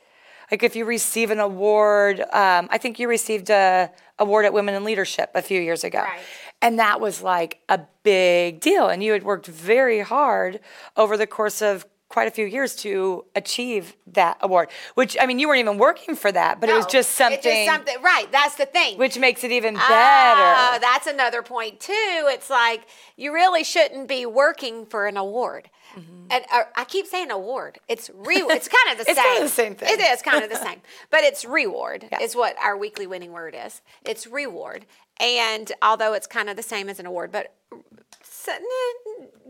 Like 0.52 0.62
if 0.62 0.76
you 0.76 0.84
receive 0.84 1.30
an 1.30 1.40
award, 1.40 2.20
um, 2.20 2.68
I 2.70 2.76
think 2.76 2.98
you 2.98 3.08
received 3.08 3.48
a 3.48 3.90
award 4.18 4.44
at 4.44 4.52
Women 4.52 4.74
in 4.74 4.84
Leadership 4.84 5.30
a 5.34 5.40
few 5.40 5.58
years 5.58 5.82
ago. 5.82 6.00
Right. 6.02 6.20
And 6.60 6.78
that 6.78 7.00
was 7.00 7.22
like 7.22 7.60
a 7.70 7.80
big 8.02 8.60
deal. 8.60 8.88
And 8.88 9.02
you 9.02 9.12
had 9.12 9.22
worked 9.22 9.46
very 9.46 10.00
hard 10.00 10.60
over 10.94 11.16
the 11.16 11.26
course 11.26 11.62
of 11.62 11.86
quite 12.10 12.28
a 12.28 12.30
few 12.30 12.44
years 12.44 12.76
to 12.76 13.24
achieve 13.34 13.96
that 14.06 14.36
award. 14.42 14.68
Which 14.94 15.16
I 15.18 15.24
mean, 15.24 15.38
you 15.38 15.48
weren't 15.48 15.60
even 15.60 15.78
working 15.78 16.14
for 16.14 16.30
that, 16.30 16.60
but 16.60 16.68
it 16.68 16.74
was 16.74 16.84
just 16.84 17.12
something, 17.12 17.38
It's 17.38 17.46
just 17.46 17.66
something. 17.66 18.02
Right. 18.02 18.30
That's 18.30 18.56
the 18.56 18.66
thing. 18.66 18.98
which 18.98 19.18
makes 19.18 19.44
it 19.44 19.52
even 19.52 19.72
better. 19.72 19.86
Ah, 19.88 20.78
that's 20.78 21.06
another 21.06 21.40
point 21.40 21.80
too. 21.80 21.92
It's 21.94 22.50
like 22.50 22.82
you 23.16 23.32
really 23.32 23.64
shouldn't 23.64 24.06
be 24.06 24.26
working 24.26 24.84
for 24.84 25.06
an 25.06 25.16
award. 25.16 25.70
And 25.94 26.44
uh, 26.52 26.62
I 26.76 26.84
keep 26.84 27.06
saying 27.06 27.30
award. 27.30 27.78
It's 27.88 28.10
re. 28.14 28.36
It's 28.48 28.68
kind 28.68 28.98
of 28.98 29.04
the 29.04 29.10
It's 29.10 29.20
same. 29.20 29.26
kinda 29.32 29.42
the 29.42 29.48
same 29.48 29.74
thing. 29.74 29.88
It 29.92 30.00
is 30.00 30.22
kind 30.22 30.42
of 30.42 30.50
the 30.50 30.56
same, 30.56 30.80
but 31.10 31.20
it's 31.24 31.44
reward. 31.44 32.06
Yeah. 32.10 32.20
Is 32.20 32.34
what 32.34 32.56
our 32.62 32.76
weekly 32.76 33.06
winning 33.06 33.32
word 33.32 33.54
is. 33.58 33.82
It's 34.04 34.26
reward, 34.26 34.86
and 35.20 35.70
although 35.82 36.12
it's 36.14 36.26
kind 36.26 36.48
of 36.48 36.56
the 36.56 36.62
same 36.62 36.88
as 36.88 36.98
an 36.98 37.06
award, 37.06 37.30
but 37.32 37.54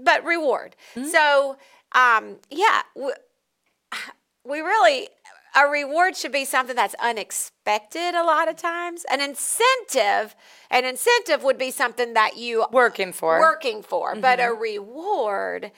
but 0.02 0.24
reward. 0.24 0.76
Mm-hmm. 0.94 1.08
So 1.08 1.56
um, 1.92 2.36
yeah, 2.50 2.82
w- 2.94 3.14
we 4.44 4.60
really 4.60 5.08
a 5.54 5.66
reward 5.68 6.16
should 6.16 6.32
be 6.32 6.44
something 6.46 6.74
that's 6.74 6.94
unexpected 6.98 8.14
a 8.14 8.24
lot 8.24 8.48
of 8.48 8.56
times 8.56 9.04
an 9.12 9.20
incentive 9.20 10.34
an 10.70 10.86
incentive 10.86 11.42
would 11.44 11.58
be 11.58 11.70
something 11.70 12.14
that 12.14 12.38
you 12.38 12.64
Working 12.72 13.12
for. 13.12 13.38
working 13.38 13.82
for 13.82 14.14
but 14.16 14.38
Mm-hmm. 14.38 14.50
a 14.50 14.54
reward 14.58 15.70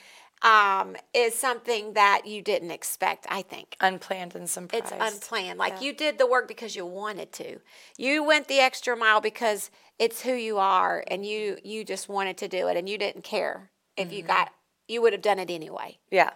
um, 0.44 0.94
is 1.14 1.34
something 1.34 1.94
that 1.94 2.22
you 2.26 2.42
didn't 2.42 2.70
expect 2.70 3.26
i 3.30 3.42
think 3.42 3.76
Unplanned 3.80 4.34
and 4.34 4.48
surprised. 4.48 4.92
it's 4.92 5.14
unplanned 5.14 5.58
like 5.58 5.80
you 5.82 5.92
did 5.94 6.18
the 6.18 6.26
work 6.26 6.46
because 6.46 6.76
you 6.76 6.84
wanted 6.86 7.32
to 7.32 7.58
you 7.96 8.22
went 8.22 8.46
the 8.48 8.60
extra 8.60 8.96
mile 8.96 9.20
because 9.20 9.70
it's 9.98 10.20
who 10.22 10.32
you 10.34 10.58
are 10.58 11.02
and 11.08 11.24
you 11.26 11.56
you 11.64 11.84
just 11.84 12.08
wanted 12.08 12.36
to 12.36 12.46
do 12.48 12.68
it 12.68 12.76
and 12.76 12.88
you 12.88 12.98
didn't 12.98 13.24
care 13.24 13.70
if 13.96 14.08
Mm-hmm. 14.08 14.16
you 14.16 14.22
got 14.22 14.52
you 14.86 15.00
would 15.02 15.12
have 15.14 15.22
done 15.22 15.38
it 15.38 15.50
anyway 15.50 15.98
Yeah. 16.10 16.30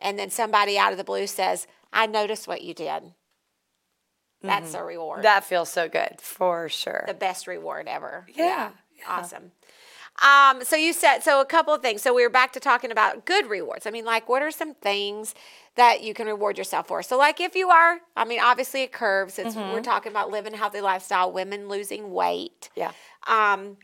and 0.00 0.18
then 0.18 0.30
somebody 0.30 0.78
out 0.78 0.92
of 0.92 0.98
the 0.98 1.04
blue 1.04 1.26
says, 1.26 1.66
I 1.92 2.06
noticed 2.06 2.48
what 2.48 2.62
you 2.62 2.72
did. 2.74 3.12
That's 4.40 4.74
a 4.74 4.82
reward. 4.82 5.18
Mm-hmm. 5.18 5.22
That 5.24 5.44
feels 5.44 5.68
so 5.68 5.88
good 5.88 6.20
for 6.20 6.68
sure. 6.68 7.04
the 7.06 7.14
best 7.14 7.46
reward 7.46 7.86
ever. 7.86 8.26
Yeah, 8.34 8.70
yeah. 8.96 9.04
Awesome. 9.06 9.52
Um, 10.20 10.62
so 10.62 10.76
you 10.76 10.92
said 10.92 11.20
so 11.20 11.40
a 11.40 11.44
couple 11.46 11.72
of 11.72 11.80
things. 11.82 12.02
So 12.02 12.14
we 12.14 12.22
were 12.22 12.30
back 12.30 12.52
to 12.52 12.60
talking 12.60 12.90
about 12.90 13.24
good 13.24 13.48
rewards. 13.48 13.86
I 13.86 13.90
mean, 13.90 14.04
like 14.04 14.28
what 14.28 14.42
are 14.42 14.50
some 14.50 14.74
things 14.74 15.34
that 15.74 16.02
you 16.02 16.12
can 16.14 16.26
reward 16.26 16.58
yourself 16.58 16.86
for? 16.88 17.02
So 17.02 17.16
like 17.16 17.40
if 17.40 17.54
you 17.56 17.70
are, 17.70 18.00
I 18.16 18.24
mean, 18.24 18.38
obviously 18.40 18.82
it 18.82 18.92
curves. 18.92 19.38
It's 19.38 19.54
Mm-hmm. 19.54 19.72
we're 19.72 19.80
talking 19.80 20.12
about 20.12 20.30
living 20.30 20.54
a 20.54 20.56
healthy 20.56 20.80
lifestyle, 20.80 21.32
women 21.32 21.68
losing 21.68 22.12
weight. 22.12 22.68
yeah. 22.76 22.92
Um, 23.26 23.78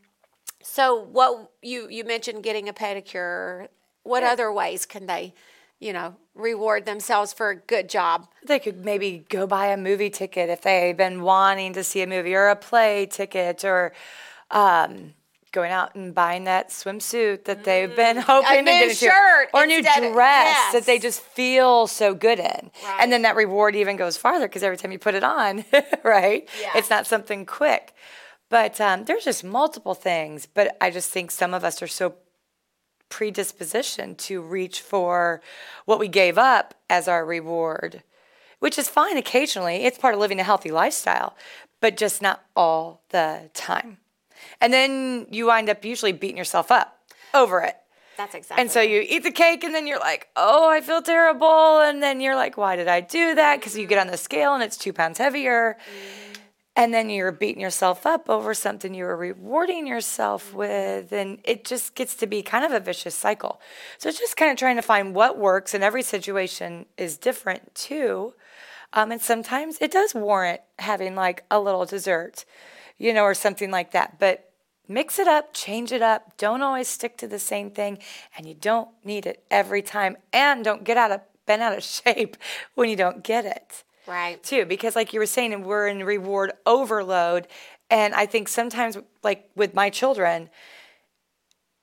so 0.62 1.00
what 1.02 1.50
you 1.62 1.88
you 1.88 2.04
mentioned 2.04 2.42
getting 2.42 2.68
a 2.68 2.73
pedicure. 2.73 3.68
What 4.02 4.23
other 4.23 4.50
ways 4.52 4.87
can 4.87 5.06
they, 5.06 5.35
you 5.78 5.92
know, 5.92 6.16
reward 6.35 6.85
themselves 6.87 7.32
for 7.32 7.50
a 7.50 7.56
good 7.56 7.88
job? 7.88 8.26
They 8.47 8.58
could 8.58 8.85
maybe 8.85 9.25
go 9.28 9.47
buy 9.47 9.66
a 9.66 9.76
movie 9.76 10.11
ticket 10.11 10.49
if 10.50 10.62
they've 10.62 10.97
been 10.97 11.23
wanting 11.23 11.75
to 11.75 11.85
see 11.85 12.00
a 12.02 12.06
movie 12.06 12.35
or 12.35 12.49
a 12.49 12.56
play 12.56 13.06
ticket 13.06 13.64
or 13.64 13.92
um, 14.50 15.14
going 15.52 15.73
out 15.73 15.95
and 15.95 16.14
buying 16.14 16.45
that 16.45 16.71
swimsuit 16.71 17.45
that 17.45 17.64
they've 17.64 17.95
been 17.95 18.17
hoping 18.19 18.49
to 18.50 18.62
new 18.62 18.64
get 18.64 18.83
into 18.85 18.95
shirt 18.95 19.49
or 19.55 19.64
a 19.64 19.67
new 19.67 19.78
instead 19.78 20.05
of- 20.05 20.12
dress 20.12 20.73
that 20.73 20.85
they 20.87 20.99
just 20.99 21.21
feel 21.21 21.87
so 21.87 22.14
good 22.14 22.38
in. 22.38 22.71
And 23.00 23.12
then 23.12 23.23
that 23.23 23.37
reward 23.37 23.75
even 23.76 23.97
goes 23.97 24.17
farther 24.17 24.47
because 24.49 24.62
every 24.62 24.76
time 24.76 24.93
you 24.93 24.99
put 24.99 25.14
it 25.14 25.25
on, 25.25 25.64
right? 26.05 26.49
Yeah. 26.61 26.73
It's 26.76 26.90
not 26.90 27.07
something 27.07 27.47
quick. 27.47 27.95
But 28.50 28.81
um, 28.81 29.05
there's 29.05 29.25
just 29.25 29.45
multiple 29.45 29.95
things. 29.95 30.47
But 30.47 30.76
I 30.81 30.90
just 30.90 31.11
think 31.11 31.31
some 31.31 31.52
of 31.55 31.64
us 31.64 31.83
are 31.83 31.87
so 31.87 32.14
predisposition 33.09 34.14
to 34.14 34.40
reach 34.40 34.81
for 34.81 35.40
what 35.87 35.99
we 35.99 36.09
gave 36.09 36.37
up 36.38 36.75
as 36.90 37.09
our 37.09 37.25
reward, 37.25 38.02
which 38.59 38.78
is 38.78 38.88
fine 38.88 39.17
occasionally. 39.17 39.85
It's 39.85 39.99
part 39.99 40.14
of 40.14 40.21
living 40.21 40.40
a 40.40 40.45
healthy 40.45 40.71
lifestyle, 40.71 41.35
but 41.81 41.97
just 41.97 42.21
not 42.23 42.45
all 42.55 43.02
the 43.11 43.50
time. 43.55 43.99
And 44.61 44.73
then 44.73 45.26
you 45.30 45.47
wind 45.47 45.68
up 45.68 45.85
usually 45.85 46.12
beating 46.12 46.37
yourself 46.37 46.71
up 46.71 46.99
over 47.35 47.61
it. 47.61 47.76
That's 48.16 48.35
exactly. 48.35 48.62
And 48.62 48.71
so 48.71 48.80
you 48.80 49.04
eat 49.09 49.23
the 49.23 49.30
cake 49.30 49.62
and 49.62 49.73
then 49.73 49.87
you're 49.87 50.00
like, 50.00 50.28
oh, 50.35 50.68
I 50.68 50.80
feel 50.80 51.02
terrible. 51.02 51.80
And 51.80 52.02
then 52.02 52.21
you're 52.21 52.35
like, 52.35 52.57
why 52.57 52.75
did 52.75 52.88
I 52.88 53.00
do 53.00 53.37
that? 53.37 53.61
Because 53.61 53.78
you 53.78 53.87
get 53.87 53.99
on 53.99 54.09
the 54.09 54.16
scale 54.16 54.54
and 54.54 54.62
it's 54.62 54.76
two 54.76 54.92
pounds 54.92 55.18
heavier. 55.18 55.78
And 56.75 56.92
then 56.92 57.11
you're 57.11 57.33
beating 57.33 57.61
yourself 57.61 58.07
up 58.07 58.28
over 58.28 58.54
something 58.54 58.92
you 58.92 59.04
were 59.04 59.16
rewarding 59.16 59.87
yourself 59.87 60.52
with. 60.52 61.12
And 61.12 61.38
it 61.45 61.64
just 61.64 61.95
gets 61.95 62.16
to 62.16 62.26
be 62.26 62.42
kind 62.42 62.64
of 62.64 62.73
a 62.73 62.80
vicious 62.80 63.14
cycle. 63.14 63.61
So 63.99 64.09
it's 64.09 64.18
just 64.18 64.37
kind 64.37 64.50
of 64.50 64.57
trying 64.57 64.76
to 64.76 64.83
find 64.83 65.14
what 65.14 65.38
works. 65.38 65.73
And 65.73 65.85
every 65.85 66.02
situation 66.02 66.87
is 66.97 67.18
different 67.18 67.75
too. 67.75 68.35
Um, 68.92 69.12
and 69.12 69.21
sometimes 69.21 69.78
it 69.80 69.90
does 69.90 70.14
warrant 70.14 70.61
having 70.78 71.14
like 71.14 71.45
a 71.50 71.61
little 71.61 71.85
dessert, 71.85 72.45
you 72.99 73.12
know, 73.12 73.23
or 73.23 73.35
something 73.35 73.71
like 73.71 73.93
that. 73.93 74.19
But 74.19 74.50
mix 74.88 75.19
it 75.19 75.28
up, 75.28 75.55
change 75.55 75.93
it 75.93 76.02
up. 76.02 76.37
Don't 76.37 76.62
always 76.62 76.88
stick 76.88 77.17
to 77.19 77.28
the 77.28 77.38
same 77.38 77.71
thing. 77.71 77.99
And 78.37 78.47
you 78.47 78.55
don't 78.55 78.88
need 79.05 79.26
it 79.26 79.45
every 79.50 79.83
time. 79.83 80.17
And 80.33 80.64
don't 80.64 80.85
get 80.85 80.97
out 80.97 81.11
of 81.11 81.21
bent 81.47 81.62
out 81.62 81.76
of 81.76 81.83
shape 82.05 82.37
when 82.75 82.88
you 82.90 82.97
don't 82.97 83.25
get 83.25 83.45
it 83.47 83.83
right. 84.07 84.43
too 84.43 84.67
because 84.67 84.95
like 84.95 85.12
you 85.14 85.19
were 85.19 85.26
saying 85.26 85.62
we're 85.64 85.88
in 85.88 86.05
reward 86.05 86.52
overload 86.67 87.49
and 87.90 88.14
i 88.14 88.26
think 88.26 88.49
sometimes 88.49 88.99
like 89.23 89.49
with 89.57 89.73
my 89.73 89.88
children 89.88 90.50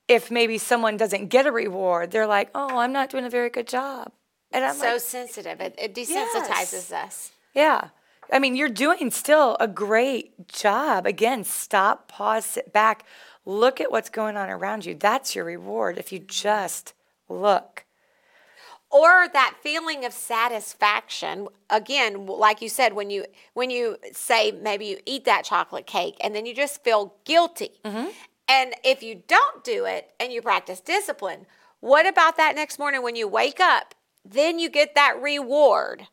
if 0.08 0.30
maybe 0.30 0.60
someone 0.60 0.98
doesn't 0.98 1.30
get 1.30 1.48
a 1.48 1.52
reward 1.52 2.12
they're 2.12 2.28
like 2.28 2.52
oh 2.54 2.78
i'm 2.78 2.94
not 2.94 3.10
doing 3.10 3.26
a 3.26 3.30
very 3.30 3.50
good 3.50 3.68
job 3.68 4.12
and 4.52 4.64
i'm 4.64 4.76
So 4.76 4.94
like 4.94 5.02
sensitive. 5.02 5.60
It, 5.60 5.74
it 5.80 5.96
desensitizes 5.96 6.92
us. 6.92 7.32
yeah 7.56 7.90
i 8.32 8.40
mean 8.40 8.56
you're 8.56 8.70
doing 8.70 9.12
still 9.12 9.58
a 9.60 9.68
great 9.68 10.48
job. 10.48 11.06
Again 11.06 11.44
stop 11.44 12.08
pause 12.08 12.46
sit 12.46 12.72
back. 12.74 13.06
Look 13.46 13.80
at 13.80 13.92
what's 13.92 14.10
going 14.10 14.38
on 14.38 14.50
around 14.50 14.86
you. 14.86 14.96
That's 14.96 15.36
your 15.36 15.46
reward 15.46 15.98
if 15.98 16.12
you 16.12 16.20
just 16.20 16.94
look. 17.30 17.86
Or 18.90 19.28
that 19.32 19.58
feeling 19.62 20.04
of 20.06 20.14
satisfaction. 20.14 21.48
Again 21.70 22.26
like 22.26 22.62
you 22.62 22.70
said 22.70 22.94
when 22.94 23.10
you 23.10 23.26
when 23.54 23.70
you 23.70 23.98
say 24.12 24.52
maybe 24.52 24.86
you 24.86 25.00
eat 25.06 25.26
that 25.26 25.44
chocolate 25.44 25.86
cake 25.86 26.16
and 26.22 26.36
then 26.36 26.46
you 26.46 26.56
just 26.56 26.84
feel 26.84 27.16
guilty. 27.26 27.72
Mm-hmm. 27.84 28.10
And 28.48 28.76
if 28.84 29.02
you 29.02 29.24
don't 29.28 29.64
do 29.64 29.86
it 29.86 30.12
and 30.20 30.32
you 30.32 30.42
practice 30.42 30.80
discipline 30.80 31.46
what 31.86 32.08
about 32.08 32.38
that 32.38 32.56
next 32.56 32.80
morning 32.80 33.04
when 33.04 33.16
you 33.16 33.28
wake 33.28 33.60
up? 33.60 33.94
Then 34.24 34.58
you 34.58 34.70
get 34.70 34.96
that 34.96 35.22
reward 35.22 36.08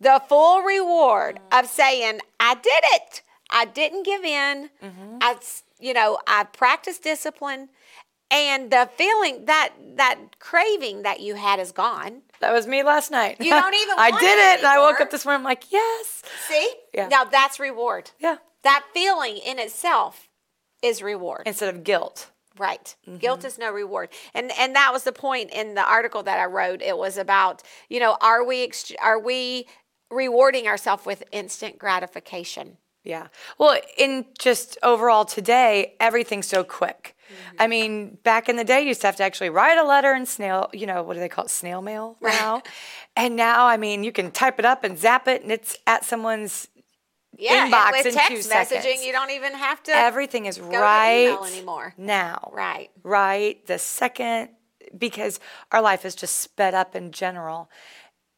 the 0.00 0.22
full 0.28 0.62
reward 0.62 1.40
of 1.52 1.66
saying 1.66 2.20
i 2.40 2.54
did 2.54 2.82
it 2.94 3.22
i 3.50 3.64
didn't 3.64 4.04
give 4.04 4.24
in 4.24 4.70
mm-hmm. 4.82 5.18
I, 5.20 5.36
you 5.80 5.94
know 5.94 6.18
i 6.26 6.44
practiced 6.44 7.02
discipline 7.02 7.68
and 8.30 8.70
the 8.70 8.90
feeling 8.96 9.44
that 9.44 9.70
that 9.96 10.18
craving 10.38 11.02
that 11.02 11.20
you 11.20 11.36
had 11.36 11.60
is 11.60 11.72
gone 11.72 12.22
that 12.40 12.52
was 12.52 12.66
me 12.66 12.82
last 12.82 13.10
night 13.10 13.36
You 13.40 13.50
don't 13.50 13.74
even 13.82 13.94
i 13.98 14.10
did 14.10 14.54
it 14.54 14.58
and 14.58 14.66
i 14.66 14.78
woke 14.78 15.00
up 15.00 15.10
this 15.10 15.24
morning 15.24 15.40
i'm 15.40 15.44
like 15.44 15.70
yes 15.70 16.22
See? 16.48 16.72
Yeah. 16.94 17.08
Now 17.08 17.24
that's 17.24 17.60
reward. 17.60 18.10
yeah 18.18 18.36
That 18.62 18.84
feeling 18.92 19.36
in 19.38 19.58
itself 19.58 20.28
is 20.82 21.02
reward. 21.02 21.42
instead 21.46 21.74
of 21.74 21.84
guilt 21.84 22.30
right. 22.58 22.94
Mm-hmm. 23.06 23.18
Guilt 23.18 23.44
is 23.44 23.58
no 23.58 23.70
reward. 23.70 24.08
And 24.34 24.50
and 24.58 24.74
that 24.74 24.90
was 24.92 25.04
the 25.04 25.12
point 25.12 25.50
in 25.50 25.74
the 25.74 25.84
article 25.84 26.22
that 26.22 26.38
I 26.38 26.46
wrote. 26.46 26.82
It 26.82 26.96
was 26.96 27.18
about, 27.18 27.62
you 27.88 28.00
know, 28.00 28.16
are 28.20 28.44
we 28.44 28.70
are 29.02 29.18
we 29.18 29.66
rewarding 30.10 30.66
ourselves 30.66 31.04
with 31.06 31.22
instant 31.32 31.78
gratification? 31.78 32.76
Yeah. 33.04 33.28
Well, 33.56 33.78
in 33.96 34.26
just 34.38 34.76
overall 34.82 35.24
today, 35.24 35.94
everything's 36.00 36.48
so 36.48 36.64
quick. 36.64 37.14
Mm-hmm. 37.28 37.56
I 37.60 37.66
mean, 37.68 38.18
back 38.24 38.48
in 38.48 38.56
the 38.56 38.64
day, 38.64 38.80
you 38.82 38.88
used 38.88 39.00
to 39.02 39.06
have 39.06 39.16
to 39.16 39.22
actually 39.22 39.50
write 39.50 39.78
a 39.78 39.84
letter 39.84 40.12
and 40.12 40.26
snail, 40.26 40.68
you 40.72 40.86
know, 40.86 41.02
what 41.04 41.14
do 41.14 41.20
they 41.20 41.28
call 41.28 41.44
it? 41.44 41.50
Snail 41.50 41.82
mail 41.82 42.16
now. 42.20 42.62
and 43.16 43.36
now, 43.36 43.66
I 43.66 43.76
mean, 43.76 44.02
you 44.02 44.10
can 44.10 44.32
type 44.32 44.58
it 44.58 44.64
up 44.64 44.82
and 44.82 44.98
zap 44.98 45.28
it 45.28 45.42
and 45.42 45.52
it's 45.52 45.76
at 45.86 46.04
someone's, 46.04 46.66
Yeah, 47.38 47.68
Inbox 47.68 47.84
and 47.86 47.92
with 47.92 48.06
in 48.06 48.14
text 48.14 48.50
messaging, 48.50 48.70
seconds. 48.82 49.04
you 49.04 49.12
don't 49.12 49.30
even 49.30 49.54
have 49.54 49.82
to 49.84 49.92
everything 49.92 50.46
is 50.46 50.58
right 50.60 51.36
anymore. 51.52 51.94
now. 51.96 52.50
Right. 52.52 52.90
Right. 53.04 53.64
The 53.66 53.78
second 53.78 54.48
because 54.96 55.38
our 55.72 55.82
life 55.82 56.04
is 56.04 56.14
just 56.14 56.36
sped 56.36 56.74
up 56.74 56.96
in 56.96 57.12
general. 57.12 57.68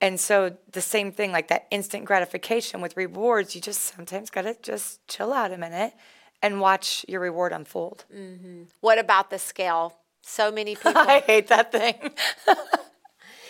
And 0.00 0.20
so 0.20 0.56
the 0.72 0.80
same 0.80 1.10
thing, 1.10 1.32
like 1.32 1.48
that 1.48 1.66
instant 1.70 2.04
gratification 2.04 2.80
with 2.80 2.96
rewards, 2.96 3.54
you 3.54 3.60
just 3.60 3.80
sometimes 3.80 4.30
got 4.30 4.42
to 4.42 4.56
just 4.62 5.06
chill 5.08 5.32
out 5.32 5.52
a 5.52 5.58
minute 5.58 5.92
and 6.40 6.60
watch 6.60 7.04
your 7.08 7.20
reward 7.20 7.52
unfold. 7.52 8.04
What 8.80 8.98
about 8.98 9.30
the 9.30 9.38
scale? 9.38 9.96
So 10.22 10.52
many 10.52 10.74
people. 10.76 10.92
I 10.96 11.20
hate 11.20 11.48
that 11.48 11.72
thing. 11.72 12.12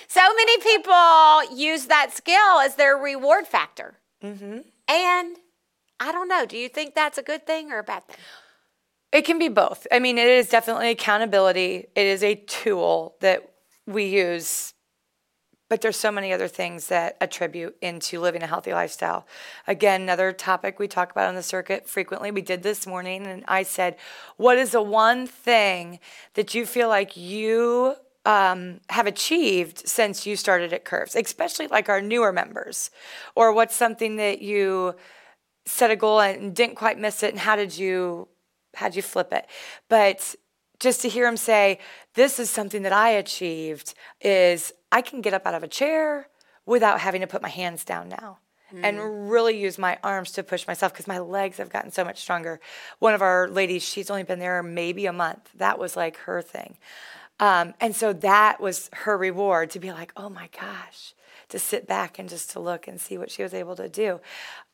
So 0.08 0.22
many 0.34 0.58
people 0.58 1.54
use 1.54 1.84
that 1.86 2.12
scale 2.14 2.60
as 2.62 2.76
their 2.76 2.96
reward 2.96 3.46
factor. 3.46 3.94
Mm-hmm. 4.24 4.60
And 4.88 5.36
I 6.00 6.12
don't 6.12 6.28
know. 6.28 6.46
Do 6.46 6.56
you 6.56 6.70
think 6.70 6.94
that's 6.94 7.18
a 7.18 7.22
good 7.22 7.46
thing 7.46 7.70
or 7.70 7.78
a 7.78 7.82
bad 7.82 8.08
thing? 8.08 8.16
It 9.12 9.22
can 9.26 9.38
be 9.38 9.48
both. 9.48 9.86
I 9.92 9.98
mean, 9.98 10.16
it 10.16 10.26
is 10.26 10.48
definitely 10.48 10.90
accountability. 10.90 11.88
It 11.94 12.06
is 12.06 12.22
a 12.22 12.36
tool 12.36 13.16
that 13.20 13.52
we 13.86 14.06
use, 14.06 14.72
but 15.68 15.80
there's 15.80 15.96
so 15.96 16.10
many 16.10 16.32
other 16.32 16.48
things 16.48 16.86
that 16.86 17.16
attribute 17.20 17.76
into 17.82 18.20
living 18.20 18.42
a 18.42 18.46
healthy 18.46 18.72
lifestyle. 18.72 19.26
Again, 19.66 20.02
another 20.02 20.32
topic 20.32 20.78
we 20.78 20.88
talk 20.88 21.10
about 21.10 21.28
on 21.28 21.34
the 21.34 21.42
circuit 21.42 21.88
frequently. 21.88 22.30
We 22.30 22.40
did 22.40 22.62
this 22.62 22.86
morning, 22.86 23.26
and 23.26 23.44
I 23.46 23.62
said, 23.62 23.96
What 24.36 24.56
is 24.58 24.70
the 24.70 24.82
one 24.82 25.26
thing 25.26 26.00
that 26.34 26.54
you 26.54 26.64
feel 26.64 26.88
like 26.88 27.16
you 27.16 27.94
um, 28.24 28.80
have 28.88 29.06
achieved 29.06 29.86
since 29.86 30.26
you 30.26 30.36
started 30.36 30.72
at 30.72 30.84
Curves, 30.84 31.14
especially 31.14 31.66
like 31.66 31.88
our 31.88 32.00
newer 32.00 32.32
members? 32.32 32.90
Or 33.34 33.52
what's 33.52 33.74
something 33.74 34.16
that 34.16 34.40
you 34.40 34.94
set 35.66 35.90
a 35.90 35.96
goal 35.96 36.20
and 36.20 36.56
didn't 36.56 36.76
quite 36.76 36.98
miss 36.98 37.22
it, 37.22 37.30
and 37.30 37.40
how 37.40 37.56
did 37.56 37.76
you 37.76 38.28
how'd 38.74 38.96
you 38.96 39.02
flip 39.02 39.32
it? 39.32 39.46
But 39.88 40.34
just 40.80 41.02
to 41.02 41.08
hear 41.08 41.26
him 41.26 41.36
say, 41.36 41.78
This 42.14 42.38
is 42.38 42.50
something 42.50 42.82
that 42.82 42.92
I 42.92 43.10
achieved, 43.10 43.94
is 44.20 44.72
I 44.90 45.02
can 45.02 45.20
get 45.20 45.34
up 45.34 45.46
out 45.46 45.54
of 45.54 45.62
a 45.62 45.68
chair 45.68 46.28
without 46.66 47.00
having 47.00 47.20
to 47.20 47.26
put 47.26 47.42
my 47.42 47.48
hands 47.48 47.84
down 47.84 48.08
now. 48.08 48.38
And 48.84 49.30
really 49.30 49.58
use 49.58 49.78
my 49.78 49.98
arms 50.04 50.32
to 50.32 50.42
push 50.42 50.66
myself 50.66 50.92
because 50.92 51.06
my 51.06 51.18
legs 51.18 51.56
have 51.56 51.70
gotten 51.70 51.90
so 51.90 52.04
much 52.04 52.20
stronger. 52.20 52.60
One 52.98 53.14
of 53.14 53.22
our 53.22 53.48
ladies, 53.48 53.82
she's 53.82 54.10
only 54.10 54.24
been 54.24 54.40
there 54.40 54.62
maybe 54.62 55.06
a 55.06 55.12
month. 55.12 55.48
That 55.54 55.78
was 55.78 55.96
like 55.96 56.18
her 56.18 56.42
thing. 56.42 56.76
Um, 57.40 57.72
and 57.80 57.96
so 57.96 58.12
that 58.12 58.60
was 58.60 58.90
her 58.92 59.16
reward 59.16 59.70
to 59.70 59.78
be 59.78 59.90
like, 59.90 60.12
oh 60.18 60.28
my 60.28 60.50
gosh, 60.60 61.14
to 61.48 61.58
sit 61.58 61.86
back 61.86 62.18
and 62.18 62.28
just 62.28 62.50
to 62.50 62.60
look 62.60 62.86
and 62.86 63.00
see 63.00 63.16
what 63.16 63.30
she 63.30 63.42
was 63.42 63.54
able 63.54 63.74
to 63.76 63.88
do. 63.88 64.20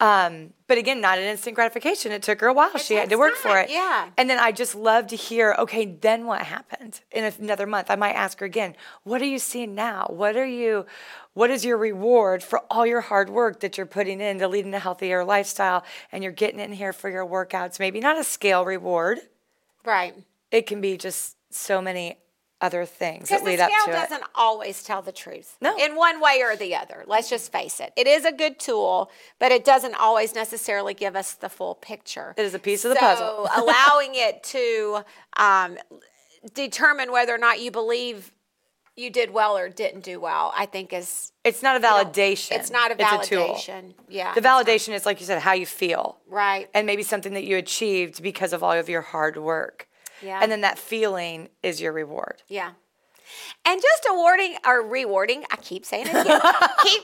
Um, 0.00 0.52
but 0.66 0.76
again, 0.76 1.00
not 1.00 1.18
an 1.18 1.24
instant 1.24 1.54
gratification. 1.54 2.10
It 2.10 2.22
took 2.22 2.40
her 2.40 2.48
a 2.48 2.52
while. 2.52 2.76
she 2.78 2.94
had 2.94 3.10
to 3.10 3.16
work 3.16 3.34
for 3.36 3.58
it. 3.58 3.70
yeah. 3.70 4.10
And 4.16 4.28
then 4.28 4.38
I 4.38 4.50
just 4.50 4.74
love 4.74 5.06
to 5.08 5.16
hear, 5.16 5.54
okay, 5.58 5.84
then 5.86 6.26
what 6.26 6.42
happened 6.42 7.00
in 7.12 7.32
another 7.38 7.66
month? 7.66 7.90
I 7.90 7.96
might 7.96 8.14
ask 8.14 8.40
her 8.40 8.46
again, 8.46 8.74
what 9.04 9.22
are 9.22 9.26
you 9.26 9.38
seeing 9.38 9.74
now? 9.74 10.06
What 10.10 10.36
are 10.36 10.46
you, 10.46 10.86
what 11.32 11.50
is 11.50 11.64
your 11.64 11.76
reward 11.76 12.42
for 12.42 12.60
all 12.70 12.86
your 12.86 13.02
hard 13.02 13.30
work 13.30 13.60
that 13.60 13.76
you're 13.76 13.86
putting 13.86 14.20
into 14.20 14.48
leading 14.48 14.74
a 14.74 14.80
healthier 14.80 15.24
lifestyle 15.24 15.84
and 16.10 16.24
you're 16.24 16.32
getting 16.32 16.58
in 16.58 16.72
here 16.72 16.92
for 16.92 17.08
your 17.08 17.26
workouts? 17.26 17.78
Maybe 17.78 18.00
not 18.00 18.18
a 18.18 18.24
scale 18.24 18.64
reward. 18.64 19.20
Right. 19.84 20.14
It 20.50 20.66
can 20.66 20.80
be 20.80 20.96
just 20.96 21.36
so 21.50 21.80
many 21.80 22.18
other 22.60 22.84
things 22.86 23.28
that 23.28 23.44
lead 23.44 23.60
up 23.60 23.68
to 23.68 23.74
it. 23.74 23.76
Because 23.78 23.86
the 23.86 23.92
scale 23.92 24.18
doesn't 24.18 24.30
always 24.34 24.82
tell 24.82 25.02
the 25.02 25.12
truth. 25.12 25.56
No. 25.60 25.76
In 25.76 25.96
one 25.96 26.20
way 26.20 26.40
or 26.42 26.56
the 26.56 26.74
other. 26.74 27.04
Let's 27.06 27.28
just 27.28 27.52
face 27.52 27.80
it. 27.80 27.92
It 27.96 28.06
is 28.06 28.24
a 28.24 28.32
good 28.32 28.58
tool, 28.58 29.10
but 29.38 29.52
it 29.52 29.64
doesn't 29.64 29.94
always 29.94 30.34
necessarily 30.34 30.94
give 30.94 31.14
us 31.16 31.34
the 31.34 31.48
full 31.48 31.74
picture. 31.74 32.34
It 32.38 32.44
is 32.44 32.54
a 32.54 32.58
piece 32.58 32.84
of 32.84 32.90
the 32.90 32.96
puzzle. 32.96 33.48
so 33.52 33.52
allowing 33.62 34.10
it 34.14 34.42
to 34.44 35.04
um, 35.36 35.76
determine 36.54 37.12
whether 37.12 37.34
or 37.34 37.38
not 37.38 37.60
you 37.60 37.70
believe 37.70 38.32
you 38.96 39.10
did 39.10 39.32
well 39.32 39.58
or 39.58 39.68
didn't 39.68 40.04
do 40.04 40.20
well, 40.20 40.52
I 40.56 40.66
think 40.66 40.92
is 40.92 41.32
It's 41.44 41.62
not 41.62 41.74
a 41.76 41.78
you 41.78 41.82
know, 41.82 42.04
validation. 42.04 42.52
it's 42.52 42.70
not 42.70 42.92
a 42.92 42.94
It's 42.94 43.26
a 43.26 43.28
tool. 43.28 43.48
validation. 43.54 43.94
yeah. 44.08 44.34
The 44.34 44.40
validation 44.40 44.94
is, 44.94 45.04
like 45.04 45.18
you 45.18 45.26
said, 45.26 45.40
how 45.42 45.52
you 45.52 45.66
feel. 45.66 46.18
Right. 46.28 46.68
And 46.72 46.86
maybe 46.86 47.02
something 47.02 47.34
that 47.34 47.42
you 47.44 47.56
achieved 47.56 48.22
because 48.22 48.52
of 48.52 48.62
all 48.62 48.70
of 48.72 48.88
your 48.88 49.00
hard 49.02 49.36
work. 49.36 49.88
Yeah. 50.24 50.40
And 50.42 50.50
then 50.50 50.62
that 50.62 50.78
feeling 50.78 51.48
is 51.62 51.80
your 51.80 51.92
reward. 51.92 52.42
Yeah. 52.48 52.70
And 53.64 53.80
just 53.80 54.06
awarding 54.10 54.56
or 54.66 54.82
rewarding, 54.86 55.44
I 55.50 55.56
keep 55.56 55.86
saying 55.86 56.06
it 56.08 56.10
again, 56.10 56.40
keep, 56.82 57.02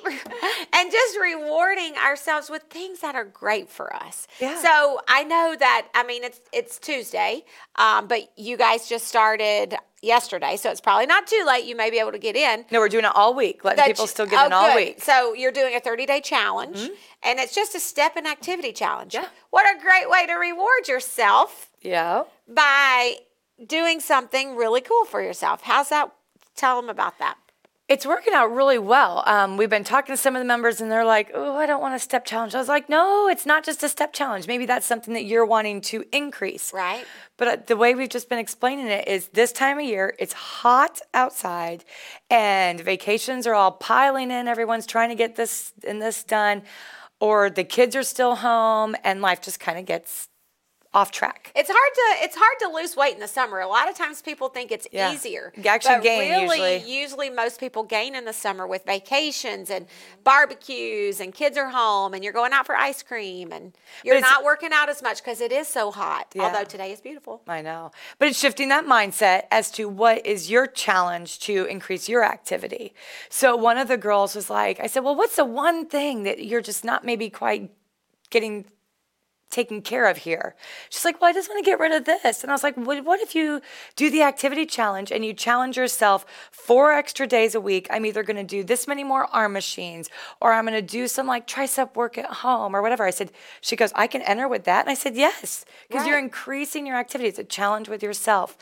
and 0.74 0.90
just 0.92 1.18
rewarding 1.18 1.94
ourselves 1.96 2.50
with 2.50 2.64
things 2.64 3.00
that 3.00 3.14
are 3.14 3.24
great 3.24 3.70
for 3.70 3.94
us. 3.96 4.26
Yeah. 4.38 4.60
So 4.60 5.00
I 5.08 5.24
know 5.24 5.56
that, 5.58 5.88
I 5.94 6.04
mean, 6.04 6.22
it's 6.22 6.40
it's 6.52 6.78
Tuesday, 6.78 7.44
um, 7.76 8.06
but 8.06 8.30
you 8.36 8.58
guys 8.58 8.86
just 8.86 9.08
started 9.08 9.76
yesterday, 10.02 10.56
so 10.56 10.70
it's 10.70 10.80
probably 10.82 11.06
not 11.06 11.26
too 11.26 11.42
late. 11.46 11.64
You 11.64 11.74
may 11.74 11.90
be 11.90 11.98
able 11.98 12.12
to 12.12 12.18
get 12.18 12.36
in. 12.36 12.66
No, 12.70 12.80
we're 12.80 12.90
doing 12.90 13.06
it 13.06 13.12
all 13.14 13.34
week, 13.34 13.64
letting 13.64 13.78
That 13.78 13.86
people 13.86 14.06
still 14.06 14.26
get 14.26 14.46
in 14.46 14.52
oh, 14.52 14.56
all 14.56 14.68
good. 14.68 14.76
week. 14.76 14.96
Mm-hmm. 15.00 15.10
So 15.10 15.32
you're 15.34 15.52
doing 15.52 15.74
a 15.74 15.80
30 15.80 16.04
day 16.04 16.20
challenge, 16.20 16.90
and 17.22 17.38
it's 17.40 17.54
just 17.54 17.74
a 17.74 17.80
step 17.80 18.16
and 18.16 18.26
activity 18.26 18.72
challenge. 18.72 19.14
Yeah. 19.14 19.26
What 19.48 19.64
a 19.74 19.80
great 19.80 20.08
way 20.10 20.26
to 20.26 20.34
reward 20.34 20.86
yourself 20.86 21.70
Yeah. 21.80 22.24
By 22.50 23.16
doing 23.66 24.00
something 24.00 24.56
really 24.56 24.80
cool 24.80 25.04
for 25.04 25.22
yourself. 25.22 25.62
How's 25.62 25.88
that? 25.90 26.12
Tell 26.56 26.80
them 26.80 26.90
about 26.90 27.18
that. 27.18 27.36
It's 27.90 28.06
working 28.06 28.34
out 28.34 28.54
really 28.54 28.78
well. 28.78 29.24
Um, 29.26 29.56
we've 29.56 29.68
been 29.68 29.82
talking 29.82 30.12
to 30.12 30.16
some 30.16 30.36
of 30.36 30.40
the 30.40 30.46
members, 30.46 30.80
and 30.80 30.92
they're 30.92 31.04
like, 31.04 31.32
"Oh, 31.34 31.56
I 31.56 31.66
don't 31.66 31.80
want 31.80 31.96
a 31.96 31.98
step 31.98 32.24
challenge." 32.24 32.54
I 32.54 32.58
was 32.58 32.68
like, 32.68 32.88
"No, 32.88 33.26
it's 33.26 33.44
not 33.44 33.64
just 33.64 33.82
a 33.82 33.88
step 33.88 34.12
challenge. 34.12 34.46
Maybe 34.46 34.64
that's 34.64 34.86
something 34.86 35.12
that 35.14 35.24
you're 35.24 35.44
wanting 35.44 35.80
to 35.80 36.04
increase." 36.12 36.72
Right. 36.72 37.04
But 37.36 37.48
uh, 37.48 37.56
the 37.66 37.76
way 37.76 37.96
we've 37.96 38.08
just 38.08 38.28
been 38.28 38.38
explaining 38.38 38.86
it 38.86 39.08
is 39.08 39.26
this 39.32 39.50
time 39.50 39.76
of 39.80 39.84
year, 39.84 40.14
it's 40.20 40.34
hot 40.34 41.00
outside, 41.14 41.84
and 42.30 42.78
vacations 42.78 43.44
are 43.44 43.54
all 43.54 43.72
piling 43.72 44.30
in. 44.30 44.46
Everyone's 44.46 44.86
trying 44.86 45.08
to 45.08 45.16
get 45.16 45.34
this 45.34 45.72
and 45.84 46.00
this 46.00 46.22
done, 46.22 46.62
or 47.18 47.50
the 47.50 47.64
kids 47.64 47.96
are 47.96 48.04
still 48.04 48.36
home, 48.36 48.94
and 49.02 49.20
life 49.20 49.42
just 49.42 49.58
kind 49.58 49.80
of 49.80 49.84
gets 49.84 50.28
off 50.92 51.12
track. 51.12 51.52
It's 51.54 51.70
hard 51.72 51.94
to 51.94 52.24
it's 52.24 52.34
hard 52.36 52.58
to 52.60 52.68
lose 52.68 52.96
weight 52.96 53.14
in 53.14 53.20
the 53.20 53.28
summer. 53.28 53.60
A 53.60 53.68
lot 53.68 53.88
of 53.88 53.96
times 53.96 54.22
people 54.22 54.48
think 54.48 54.72
it's 54.72 54.88
Yeah. 54.90 55.12
easier. 55.12 55.52
You 55.56 55.64
actually 55.66 55.94
but 55.96 56.02
gain 56.02 56.30
really, 56.30 56.74
usually. 56.74 56.92
usually 57.00 57.30
most 57.30 57.60
people 57.60 57.84
gain 57.84 58.16
in 58.16 58.24
the 58.24 58.32
summer 58.32 58.66
with 58.66 58.84
vacations 58.84 59.70
and 59.70 59.86
barbecues 60.24 61.20
and 61.20 61.32
kids 61.32 61.56
are 61.56 61.68
home 61.68 62.12
and 62.12 62.24
you're 62.24 62.32
going 62.32 62.52
out 62.52 62.66
for 62.66 62.74
ice 62.76 63.04
cream 63.04 63.52
and 63.52 63.72
you're 64.02 64.20
not 64.20 64.42
working 64.42 64.70
out 64.72 64.88
as 64.88 65.00
much 65.00 65.18
because 65.22 65.40
it 65.40 65.52
is 65.52 65.68
so 65.68 65.92
hot. 65.92 66.26
Yeah. 66.34 66.44
Although 66.44 66.64
today 66.64 66.90
is 66.90 67.00
beautiful. 67.00 67.42
I 67.46 67.62
know. 67.62 67.92
But 68.18 68.28
it's 68.28 68.38
shifting 68.38 68.68
that 68.70 68.84
mindset 68.84 69.42
as 69.52 69.70
to 69.72 69.88
what 69.88 70.26
is 70.26 70.50
your 70.50 70.66
challenge 70.66 71.38
to 71.40 71.66
increase 71.66 72.08
your 72.08 72.24
activity. 72.24 72.94
So 73.28 73.54
one 73.54 73.78
of 73.78 73.86
the 73.86 73.96
girls 73.96 74.34
was 74.34 74.50
like, 74.50 74.80
I 74.80 74.88
said, 74.88 75.04
Well, 75.04 75.14
what's 75.14 75.36
the 75.36 75.44
one 75.44 75.86
thing 75.86 76.24
that 76.24 76.44
you're 76.44 76.60
just 76.62 76.84
not 76.84 77.04
maybe 77.04 77.30
quite 77.30 77.70
getting 78.30 78.64
taken 79.50 79.82
care 79.82 80.08
of 80.08 80.18
here? 80.18 80.54
She's 80.88 81.04
like, 81.04 81.20
Well, 81.20 81.30
I 81.30 81.32
just 81.32 81.48
want 81.48 81.62
to 81.64 81.68
get 81.68 81.78
rid 81.78 81.92
of 81.92 82.04
this. 82.04 82.42
And 82.42 82.50
I 82.50 82.54
was 82.54 82.62
like, 82.62 82.76
What, 82.76 83.04
what 83.04 83.20
if 83.20 83.34
you 83.34 83.60
do 83.96 84.10
the 84.10 84.22
activity 84.22 84.66
challenge 84.66 85.10
and 85.10 85.24
you 85.24 85.34
challenge 85.34 85.76
yourself 85.76 86.24
four 86.50 86.92
extra 86.92 87.26
days 87.26 87.54
a 87.54 87.60
week? 87.60 87.86
I'm 87.90 88.06
either 88.06 88.22
going 88.22 88.36
to 88.36 88.44
do 88.44 88.62
this 88.64 88.86
many 88.86 89.04
more 89.04 89.26
arm 89.34 89.52
machines 89.52 90.08
or 90.40 90.52
I'm 90.52 90.64
going 90.66 90.74
to 90.74 90.82
do 90.82 91.08
some 91.08 91.26
like 91.26 91.46
tricep 91.46 91.96
work 91.96 92.16
at 92.16 92.26
home 92.26 92.74
or 92.74 92.82
whatever. 92.82 93.04
I 93.04 93.10
said, 93.10 93.32
She 93.60 93.76
goes, 93.76 93.92
I 93.94 94.06
can 94.06 94.22
enter 94.22 94.48
with 94.48 94.64
that. 94.64 94.80
And 94.80 94.90
I 94.90 94.94
said, 94.94 95.16
Yes, 95.16 95.64
because 95.88 96.06
you're 96.06 96.18
increasing 96.18 96.86
your 96.86 96.96
activity. 96.96 97.28
It's 97.28 97.38
a 97.38 97.44
challenge 97.44 97.88
with 97.88 98.02
yourself. 98.02 98.56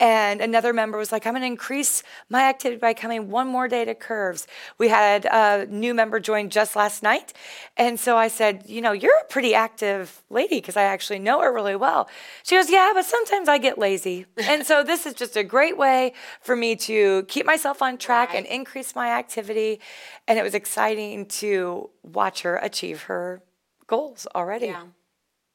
And 0.00 0.40
another 0.40 0.72
member 0.72 0.98
was 0.98 1.12
like, 1.12 1.26
I'm 1.26 1.32
going 1.32 1.42
to 1.42 1.46
increase 1.46 2.02
my 2.28 2.42
activity 2.42 2.80
by 2.80 2.92
coming 2.92 3.30
one 3.30 3.46
more 3.46 3.68
day 3.68 3.84
to 3.84 3.94
Curves. 3.94 4.48
We 4.76 4.88
had 4.88 5.26
a 5.26 5.66
new 5.66 5.94
member 5.94 6.18
join 6.18 6.50
just 6.50 6.74
last 6.74 7.04
night. 7.04 7.32
And 7.76 8.00
so 8.00 8.16
I 8.16 8.28
said, 8.28 8.64
You 8.66 8.80
know, 8.80 8.92
you're 8.92 9.16
a 9.20 9.24
pretty 9.26 9.54
active 9.54 10.22
lady 10.32 10.56
because 10.56 10.76
I 10.76 10.84
actually 10.84 11.18
know 11.18 11.40
her 11.40 11.52
really 11.52 11.76
well. 11.76 12.08
She 12.42 12.56
goes, 12.56 12.70
Yeah, 12.70 12.92
but 12.94 13.04
sometimes 13.04 13.48
I 13.48 13.58
get 13.58 13.78
lazy. 13.78 14.26
and 14.36 14.66
so 14.66 14.82
this 14.82 15.06
is 15.06 15.14
just 15.14 15.36
a 15.36 15.44
great 15.44 15.76
way 15.76 16.12
for 16.40 16.56
me 16.56 16.76
to 16.76 17.24
keep 17.24 17.46
myself 17.46 17.82
on 17.82 17.98
track 17.98 18.34
and 18.34 18.46
increase 18.46 18.94
my 18.94 19.10
activity. 19.10 19.80
And 20.26 20.38
it 20.38 20.42
was 20.42 20.54
exciting 20.54 21.26
to 21.26 21.90
watch 22.02 22.42
her 22.42 22.56
achieve 22.56 23.02
her 23.02 23.42
goals 23.86 24.26
already. 24.34 24.66
Yeah. 24.66 24.84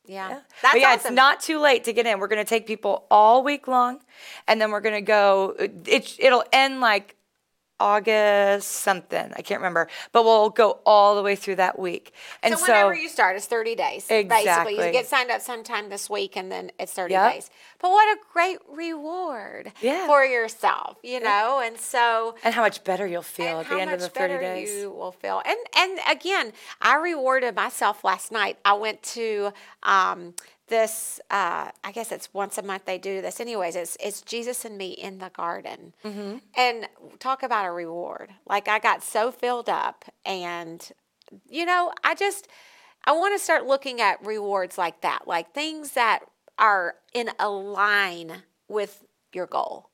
Yeah. 0.07 0.29
Yeah. 0.29 0.39
That's 0.61 0.73
but 0.73 0.79
yeah, 0.79 0.93
awesome. 0.93 1.07
it's 1.07 1.15
not 1.15 1.41
too 1.41 1.59
late 1.59 1.83
to 1.83 1.93
get 1.93 2.05
in. 2.05 2.19
We're 2.19 2.27
going 2.27 2.43
to 2.43 2.49
take 2.49 2.65
people 2.65 3.05
all 3.11 3.43
week 3.43 3.67
long, 3.67 3.99
and 4.47 4.59
then 4.61 4.71
we're 4.71 4.79
going 4.79 4.95
to 4.95 5.01
go. 5.01 5.55
Uh, 5.59 5.67
it, 5.85 6.15
it'll 6.19 6.45
end 6.53 6.79
like 6.79 7.16
August 7.79 8.67
something. 8.69 9.31
I 9.35 9.41
can't 9.41 9.59
remember, 9.59 9.87
but 10.11 10.23
we'll 10.25 10.49
go 10.49 10.79
all 10.85 11.15
the 11.15 11.23
way 11.23 11.35
through 11.35 11.55
that 11.57 11.77
week. 11.77 12.11
And 12.43 12.53
so 12.57 12.65
so, 12.65 12.71
whenever 12.71 12.95
you 12.95 13.09
start, 13.09 13.35
it's 13.35 13.45
30 13.45 13.75
days. 13.75 14.05
Basically, 14.07 14.39
Exactly. 14.39 14.85
you 14.85 14.91
get 14.91 15.07
signed 15.07 15.31
up 15.31 15.41
sometime 15.41 15.89
this 15.89 16.09
week 16.09 16.35
and 16.35 16.51
then 16.51 16.71
it's 16.79 16.91
30 16.93 17.13
Yep. 17.13 17.33
days. 17.33 17.49
But 17.79 17.91
what 17.91 18.07
a 18.17 18.19
great 18.33 18.57
reward 18.69 19.71
Yeah. 19.81 20.05
for 20.07 20.23
yourself, 20.25 20.97
you 21.03 21.19
know? 21.19 21.59
And 21.63 21.79
so 21.79 22.35
and 22.43 22.53
how 22.53 22.61
much 22.61 22.83
better 22.83 23.05
you'll 23.05 23.21
feel 23.21 23.59
at 23.61 23.69
the 23.69 23.79
end 23.79 23.91
of 23.91 23.99
the 23.99 24.09
30 24.09 24.33
better 24.33 24.39
days. 24.41 24.69
you 24.73 24.89
will 24.91 25.11
feel. 25.11 25.41
And 25.45 25.57
and 25.77 25.99
again, 26.09 26.53
I 26.81 26.95
rewarded 26.95 27.55
myself 27.55 28.03
last 28.03 28.31
night. 28.31 28.57
I 28.65 28.73
went 28.73 29.03
to 29.03 29.53
um, 29.83 30.33
this 30.67 31.19
uh, 31.31 31.71
i 31.83 31.91
guess 31.91 32.11
it's 32.11 32.33
once 32.33 32.57
a 32.57 32.61
month 32.61 32.85
they 32.85 32.97
do 32.97 33.21
this. 33.21 33.39
Anyways 33.39 33.75
it's, 33.75 33.97
it's 33.99 34.21
jesus 34.21 34.65
and 34.65 34.77
me 34.77 34.91
in 34.91 35.19
the 35.19 35.29
garden. 35.29 35.93
Mm-hmm. 36.03 36.37
And 36.55 36.87
talk 37.19 37.43
about 37.43 37.65
a 37.65 37.71
reward. 37.71 38.31
Like 38.47 38.67
i 38.67 38.79
got 38.79 39.03
so 39.03 39.31
filled 39.31 39.69
up 39.69 40.05
and 40.25 40.89
you 41.49 41.65
know 41.65 41.91
i 42.03 42.15
just 42.15 42.47
i 43.05 43.11
want 43.11 43.37
to 43.37 43.43
start 43.43 43.65
looking 43.65 43.99
at 43.99 44.25
rewards 44.25 44.77
like 44.77 45.01
that 45.01 45.27
like 45.27 45.53
things 45.53 45.91
that 45.91 46.19
are 46.57 46.95
in 47.13 47.29
a 47.39 47.49
line 47.49 48.43
with 48.67 49.03
your 49.33 49.45
goal. 49.45 49.89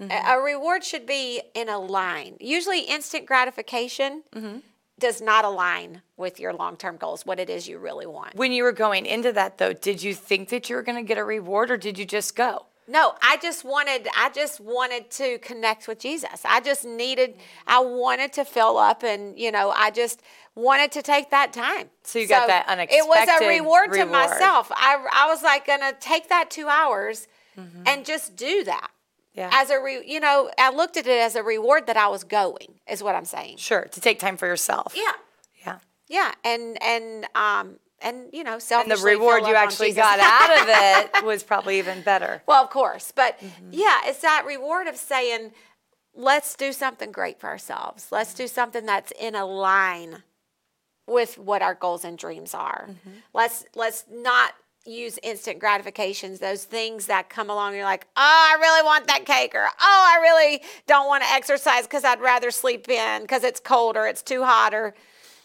Mm-hmm. 0.00 0.10
A 0.10 0.38
a 0.38 0.42
reward 0.42 0.84
should 0.84 1.06
be 1.06 1.42
in 1.54 1.68
a 1.68 1.78
line 1.78 2.36
usually 2.40 2.80
instant 2.80 3.26
gratification 3.26 4.22
mm-hmm. 4.34 4.58
Does 5.00 5.20
not 5.20 5.44
align 5.44 6.02
with 6.16 6.38
your 6.38 6.52
long-term 6.52 6.96
goals 6.96 7.26
what 7.26 7.40
it 7.40 7.50
is 7.50 7.66
you 7.68 7.78
really 7.78 8.06
want 8.06 8.34
When 8.34 8.52
you 8.52 8.62
were 8.62 8.72
going 8.72 9.06
into 9.06 9.32
that, 9.32 9.58
though, 9.58 9.72
did 9.72 10.02
you 10.02 10.14
think 10.14 10.50
that 10.50 10.68
you 10.68 10.76
were 10.76 10.82
going 10.82 10.96
to 10.96 11.08
get 11.08 11.18
a 11.18 11.24
reward 11.24 11.70
or 11.70 11.76
did 11.76 11.98
you 11.98 12.04
just 12.04 12.36
go? 12.36 12.66
No, 12.88 13.14
I 13.22 13.36
just 13.36 13.64
wanted 13.64 14.08
I 14.16 14.30
just 14.30 14.58
wanted 14.58 15.10
to 15.12 15.38
connect 15.38 15.86
with 15.86 16.00
Jesus. 16.00 16.40
I 16.44 16.60
just 16.60 16.84
needed 16.84 17.34
I 17.66 17.78
wanted 17.78 18.32
to 18.32 18.44
fill 18.44 18.78
up 18.78 19.04
and 19.04 19.38
you 19.38 19.52
know, 19.52 19.70
I 19.70 19.90
just 19.92 20.22
wanted 20.56 20.90
to 20.92 21.02
take 21.02 21.30
that 21.30 21.52
time. 21.52 21.90
So 22.02 22.18
you 22.18 22.26
got 22.26 22.48
that 22.48 22.66
unexpected 22.68 23.04
It 23.04 23.08
was 23.08 23.18
a 23.18 23.22
unexpected 23.22 23.48
reward, 23.48 23.92
to 23.92 24.06
myself. 24.06 24.72
I 24.72 25.06
I 25.12 25.28
was 25.28 25.42
like 25.42 25.66
going 25.66 25.80
to 25.80 25.94
take 26.00 26.28
that 26.30 26.50
2 26.50 26.66
hours 26.68 27.28
mm-hmm. 27.56 27.82
and 27.86 28.04
just 28.04 28.34
do 28.34 28.64
that. 28.64 28.90
Yeah. 29.40 29.50
As 29.52 29.70
a 29.70 29.80
re, 29.80 30.02
you 30.06 30.20
know, 30.20 30.50
I 30.58 30.70
looked 30.70 30.96
at 30.96 31.06
it 31.06 31.18
as 31.20 31.34
a 31.34 31.42
reward 31.42 31.86
that 31.86 31.96
I 31.96 32.08
was 32.08 32.24
going 32.24 32.74
is 32.88 33.02
what 33.02 33.14
I'm 33.14 33.24
saying. 33.24 33.56
Sure, 33.56 33.82
to 33.90 34.00
take 34.00 34.18
time 34.18 34.36
for 34.36 34.46
yourself. 34.46 34.94
Yeah. 34.96 35.12
Yeah. 35.66 35.78
Yeah, 36.08 36.32
and 36.44 36.76
and 36.82 37.26
um 37.34 37.78
and 38.02 38.28
you 38.32 38.44
know, 38.44 38.58
self- 38.58 38.82
And 38.86 38.90
the 38.92 39.02
reward 39.04 39.46
you 39.46 39.54
actually 39.54 39.92
got 39.92 40.18
out 40.20 40.50
of 40.60 40.66
it 41.22 41.24
was 41.24 41.42
probably 41.42 41.78
even 41.78 42.02
better. 42.02 42.42
Well, 42.46 42.62
of 42.64 42.70
course, 42.70 43.12
but 43.14 43.38
Mm-hmm. 43.40 43.68
yeah, 43.72 44.00
it's 44.04 44.20
that 44.20 44.44
reward 44.46 44.86
of 44.88 44.96
saying, 44.96 45.52
let's 46.14 46.54
do 46.54 46.72
something 46.72 47.10
great 47.12 47.40
for 47.40 47.48
ourselves. 47.48 48.08
Let's 48.10 48.34
do 48.34 48.46
something 48.46 48.84
that's 48.86 49.12
in 49.18 49.34
a 49.34 49.46
line 49.46 50.22
with 51.06 51.38
what 51.38 51.62
our 51.62 51.74
goals 51.74 52.04
and 52.04 52.16
dreams 52.18 52.52
are. 52.54 52.88
Mm-hmm. 52.90 53.10
Let's 53.34 53.64
let's 53.74 54.04
not 54.10 54.52
use 54.86 55.18
instant 55.22 55.58
gratifications, 55.58 56.38
those 56.38 56.64
things 56.64 57.06
that 57.06 57.28
come 57.28 57.50
along. 57.50 57.74
You're 57.74 57.84
like, 57.84 58.06
oh, 58.16 58.48
I 58.52 58.56
really 58.60 58.84
want 58.84 59.06
that 59.08 59.26
cake, 59.26 59.54
or 59.54 59.66
oh, 59.66 59.70
I 59.80 60.20
really 60.22 60.62
don't 60.86 61.06
want 61.06 61.22
to 61.22 61.30
exercise 61.30 61.82
because 61.82 62.04
I'd 62.04 62.20
rather 62.20 62.50
sleep 62.50 62.88
in 62.88 63.22
because 63.22 63.44
it's 63.44 63.60
cold 63.60 63.96
or 63.96 64.06
it's 64.06 64.22
too 64.22 64.44
hot, 64.44 64.74
or 64.74 64.94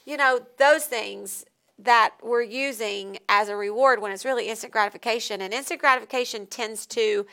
you 0.06 0.18
know, 0.18 0.40
those 0.58 0.86
things 0.86 1.46
that 1.80 2.14
we're 2.24 2.42
using 2.42 3.18
as 3.28 3.50
a 3.50 3.56
reward 3.56 4.02
when 4.02 4.12
it's 4.12 4.24
really 4.24 4.48
instant 4.48 4.72
gratification. 4.72 5.42
And 5.42 5.54
instant 5.54 5.82
gratification 5.82 6.46
tends 6.46 6.86
to 6.88 7.26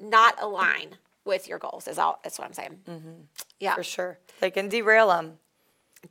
not 0.00 0.40
align 0.40 0.96
with 1.24 1.48
your 1.48 1.58
goals. 1.58 1.86
Is 1.86 1.98
all. 1.98 2.20
That's 2.24 2.38
what 2.38 2.46
I'm 2.46 2.54
saying. 2.54 2.78
Mm-hmm. 2.88 3.10
Yeah. 3.60 3.74
For 3.74 3.82
sure. 3.82 4.18
They 4.40 4.50
can 4.50 4.68
derail 4.68 5.08
them. 5.08 5.34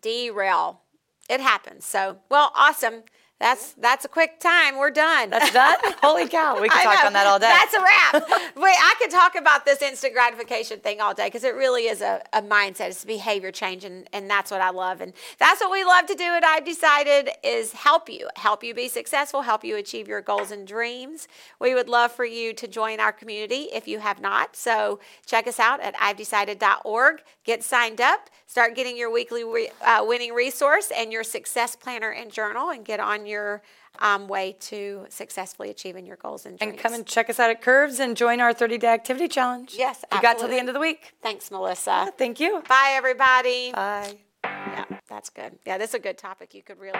Derail. 0.01 0.81
It 1.29 1.39
happens. 1.41 1.85
So, 1.85 2.17
well, 2.29 2.51
awesome. 2.55 3.03
That's 3.41 3.73
that's 3.73 4.05
a 4.05 4.07
quick 4.07 4.39
time. 4.39 4.77
We're 4.77 4.91
done. 4.91 5.31
That's 5.31 5.51
done? 5.51 5.75
Holy 6.03 6.27
cow. 6.27 6.61
We 6.61 6.69
could 6.69 6.79
talk 6.83 6.99
know. 7.01 7.07
on 7.07 7.13
that 7.13 7.25
all 7.25 7.39
day. 7.39 7.47
That's 7.47 7.73
a 7.73 7.81
wrap. 7.81 8.55
Wait, 8.55 8.75
I 8.77 8.93
could 8.99 9.09
talk 9.09 9.33
about 9.33 9.65
this 9.65 9.81
instant 9.81 10.13
gratification 10.13 10.79
thing 10.79 11.01
all 11.01 11.15
day 11.15 11.25
because 11.25 11.43
it 11.43 11.55
really 11.55 11.87
is 11.87 12.01
a, 12.01 12.21
a 12.33 12.43
mindset. 12.43 12.89
It's 12.89 13.03
a 13.03 13.07
behavior 13.07 13.51
change, 13.51 13.83
and, 13.83 14.07
and 14.13 14.29
that's 14.29 14.51
what 14.51 14.61
I 14.61 14.69
love. 14.69 15.01
And 15.01 15.13
that's 15.39 15.59
what 15.59 15.71
we 15.71 15.83
love 15.83 16.05
to 16.05 16.13
do 16.13 16.23
at 16.23 16.43
I've 16.43 16.61
Decided 16.65 17.31
is 17.43 17.73
help 17.73 18.09
you, 18.09 18.29
help 18.35 18.63
you 18.63 18.75
be 18.75 18.87
successful, 18.87 19.41
help 19.41 19.63
you 19.63 19.75
achieve 19.75 20.07
your 20.07 20.21
goals 20.21 20.51
and 20.51 20.67
dreams. 20.67 21.27
We 21.59 21.73
would 21.73 21.89
love 21.89 22.11
for 22.11 22.25
you 22.25 22.53
to 22.53 22.67
join 22.67 22.99
our 22.99 23.11
community 23.11 23.69
if 23.73 23.87
you 23.87 23.99
have 23.99 24.21
not. 24.21 24.55
So 24.55 24.99
check 25.25 25.47
us 25.47 25.59
out 25.59 25.81
at 25.81 25.95
I'vedecided.org. 25.95 27.23
Get 27.43 27.63
signed 27.63 27.99
up. 27.99 28.29
Start 28.51 28.75
getting 28.75 28.97
your 28.97 29.09
weekly 29.09 29.45
re- 29.45 29.69
uh, 29.81 30.03
winning 30.05 30.33
resource 30.33 30.91
and 30.93 31.09
your 31.13 31.23
success 31.23 31.77
planner 31.77 32.09
and 32.11 32.29
journal, 32.29 32.71
and 32.71 32.83
get 32.83 32.99
on 32.99 33.25
your 33.25 33.61
um, 33.99 34.27
way 34.27 34.57
to 34.59 35.05
successfully 35.07 35.69
achieving 35.69 36.05
your 36.05 36.17
goals 36.17 36.45
and 36.45 36.59
dreams. 36.59 36.73
and 36.73 36.77
come 36.81 36.93
and 36.93 37.05
check 37.05 37.29
us 37.29 37.39
out 37.39 37.49
at 37.49 37.61
Curves 37.61 38.01
and 38.01 38.17
join 38.17 38.41
our 38.41 38.51
30 38.51 38.77
day 38.77 38.87
activity 38.89 39.29
challenge. 39.29 39.75
Yes, 39.77 40.03
You 40.11 40.21
got 40.21 40.37
till 40.37 40.49
the 40.49 40.57
end 40.57 40.67
of 40.67 40.73
the 40.73 40.81
week. 40.81 41.13
Thanks, 41.21 41.49
Melissa. 41.49 42.11
Thank 42.17 42.41
you. 42.41 42.61
Bye, 42.67 42.91
everybody. 42.95 43.71
Bye. 43.71 44.17
Yeah, 44.43 44.83
that's 45.07 45.29
good. 45.29 45.57
Yeah, 45.65 45.77
this 45.77 45.91
is 45.91 45.95
a 45.95 45.99
good 45.99 46.17
topic. 46.17 46.53
You 46.53 46.61
could 46.61 46.77
really, 46.77 46.99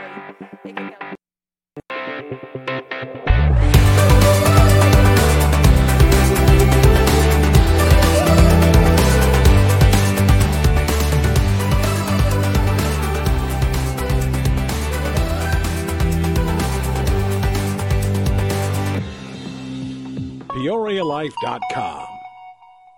you 0.64 0.74
could 0.74 2.48
PeoriaLife.com. 20.62 22.11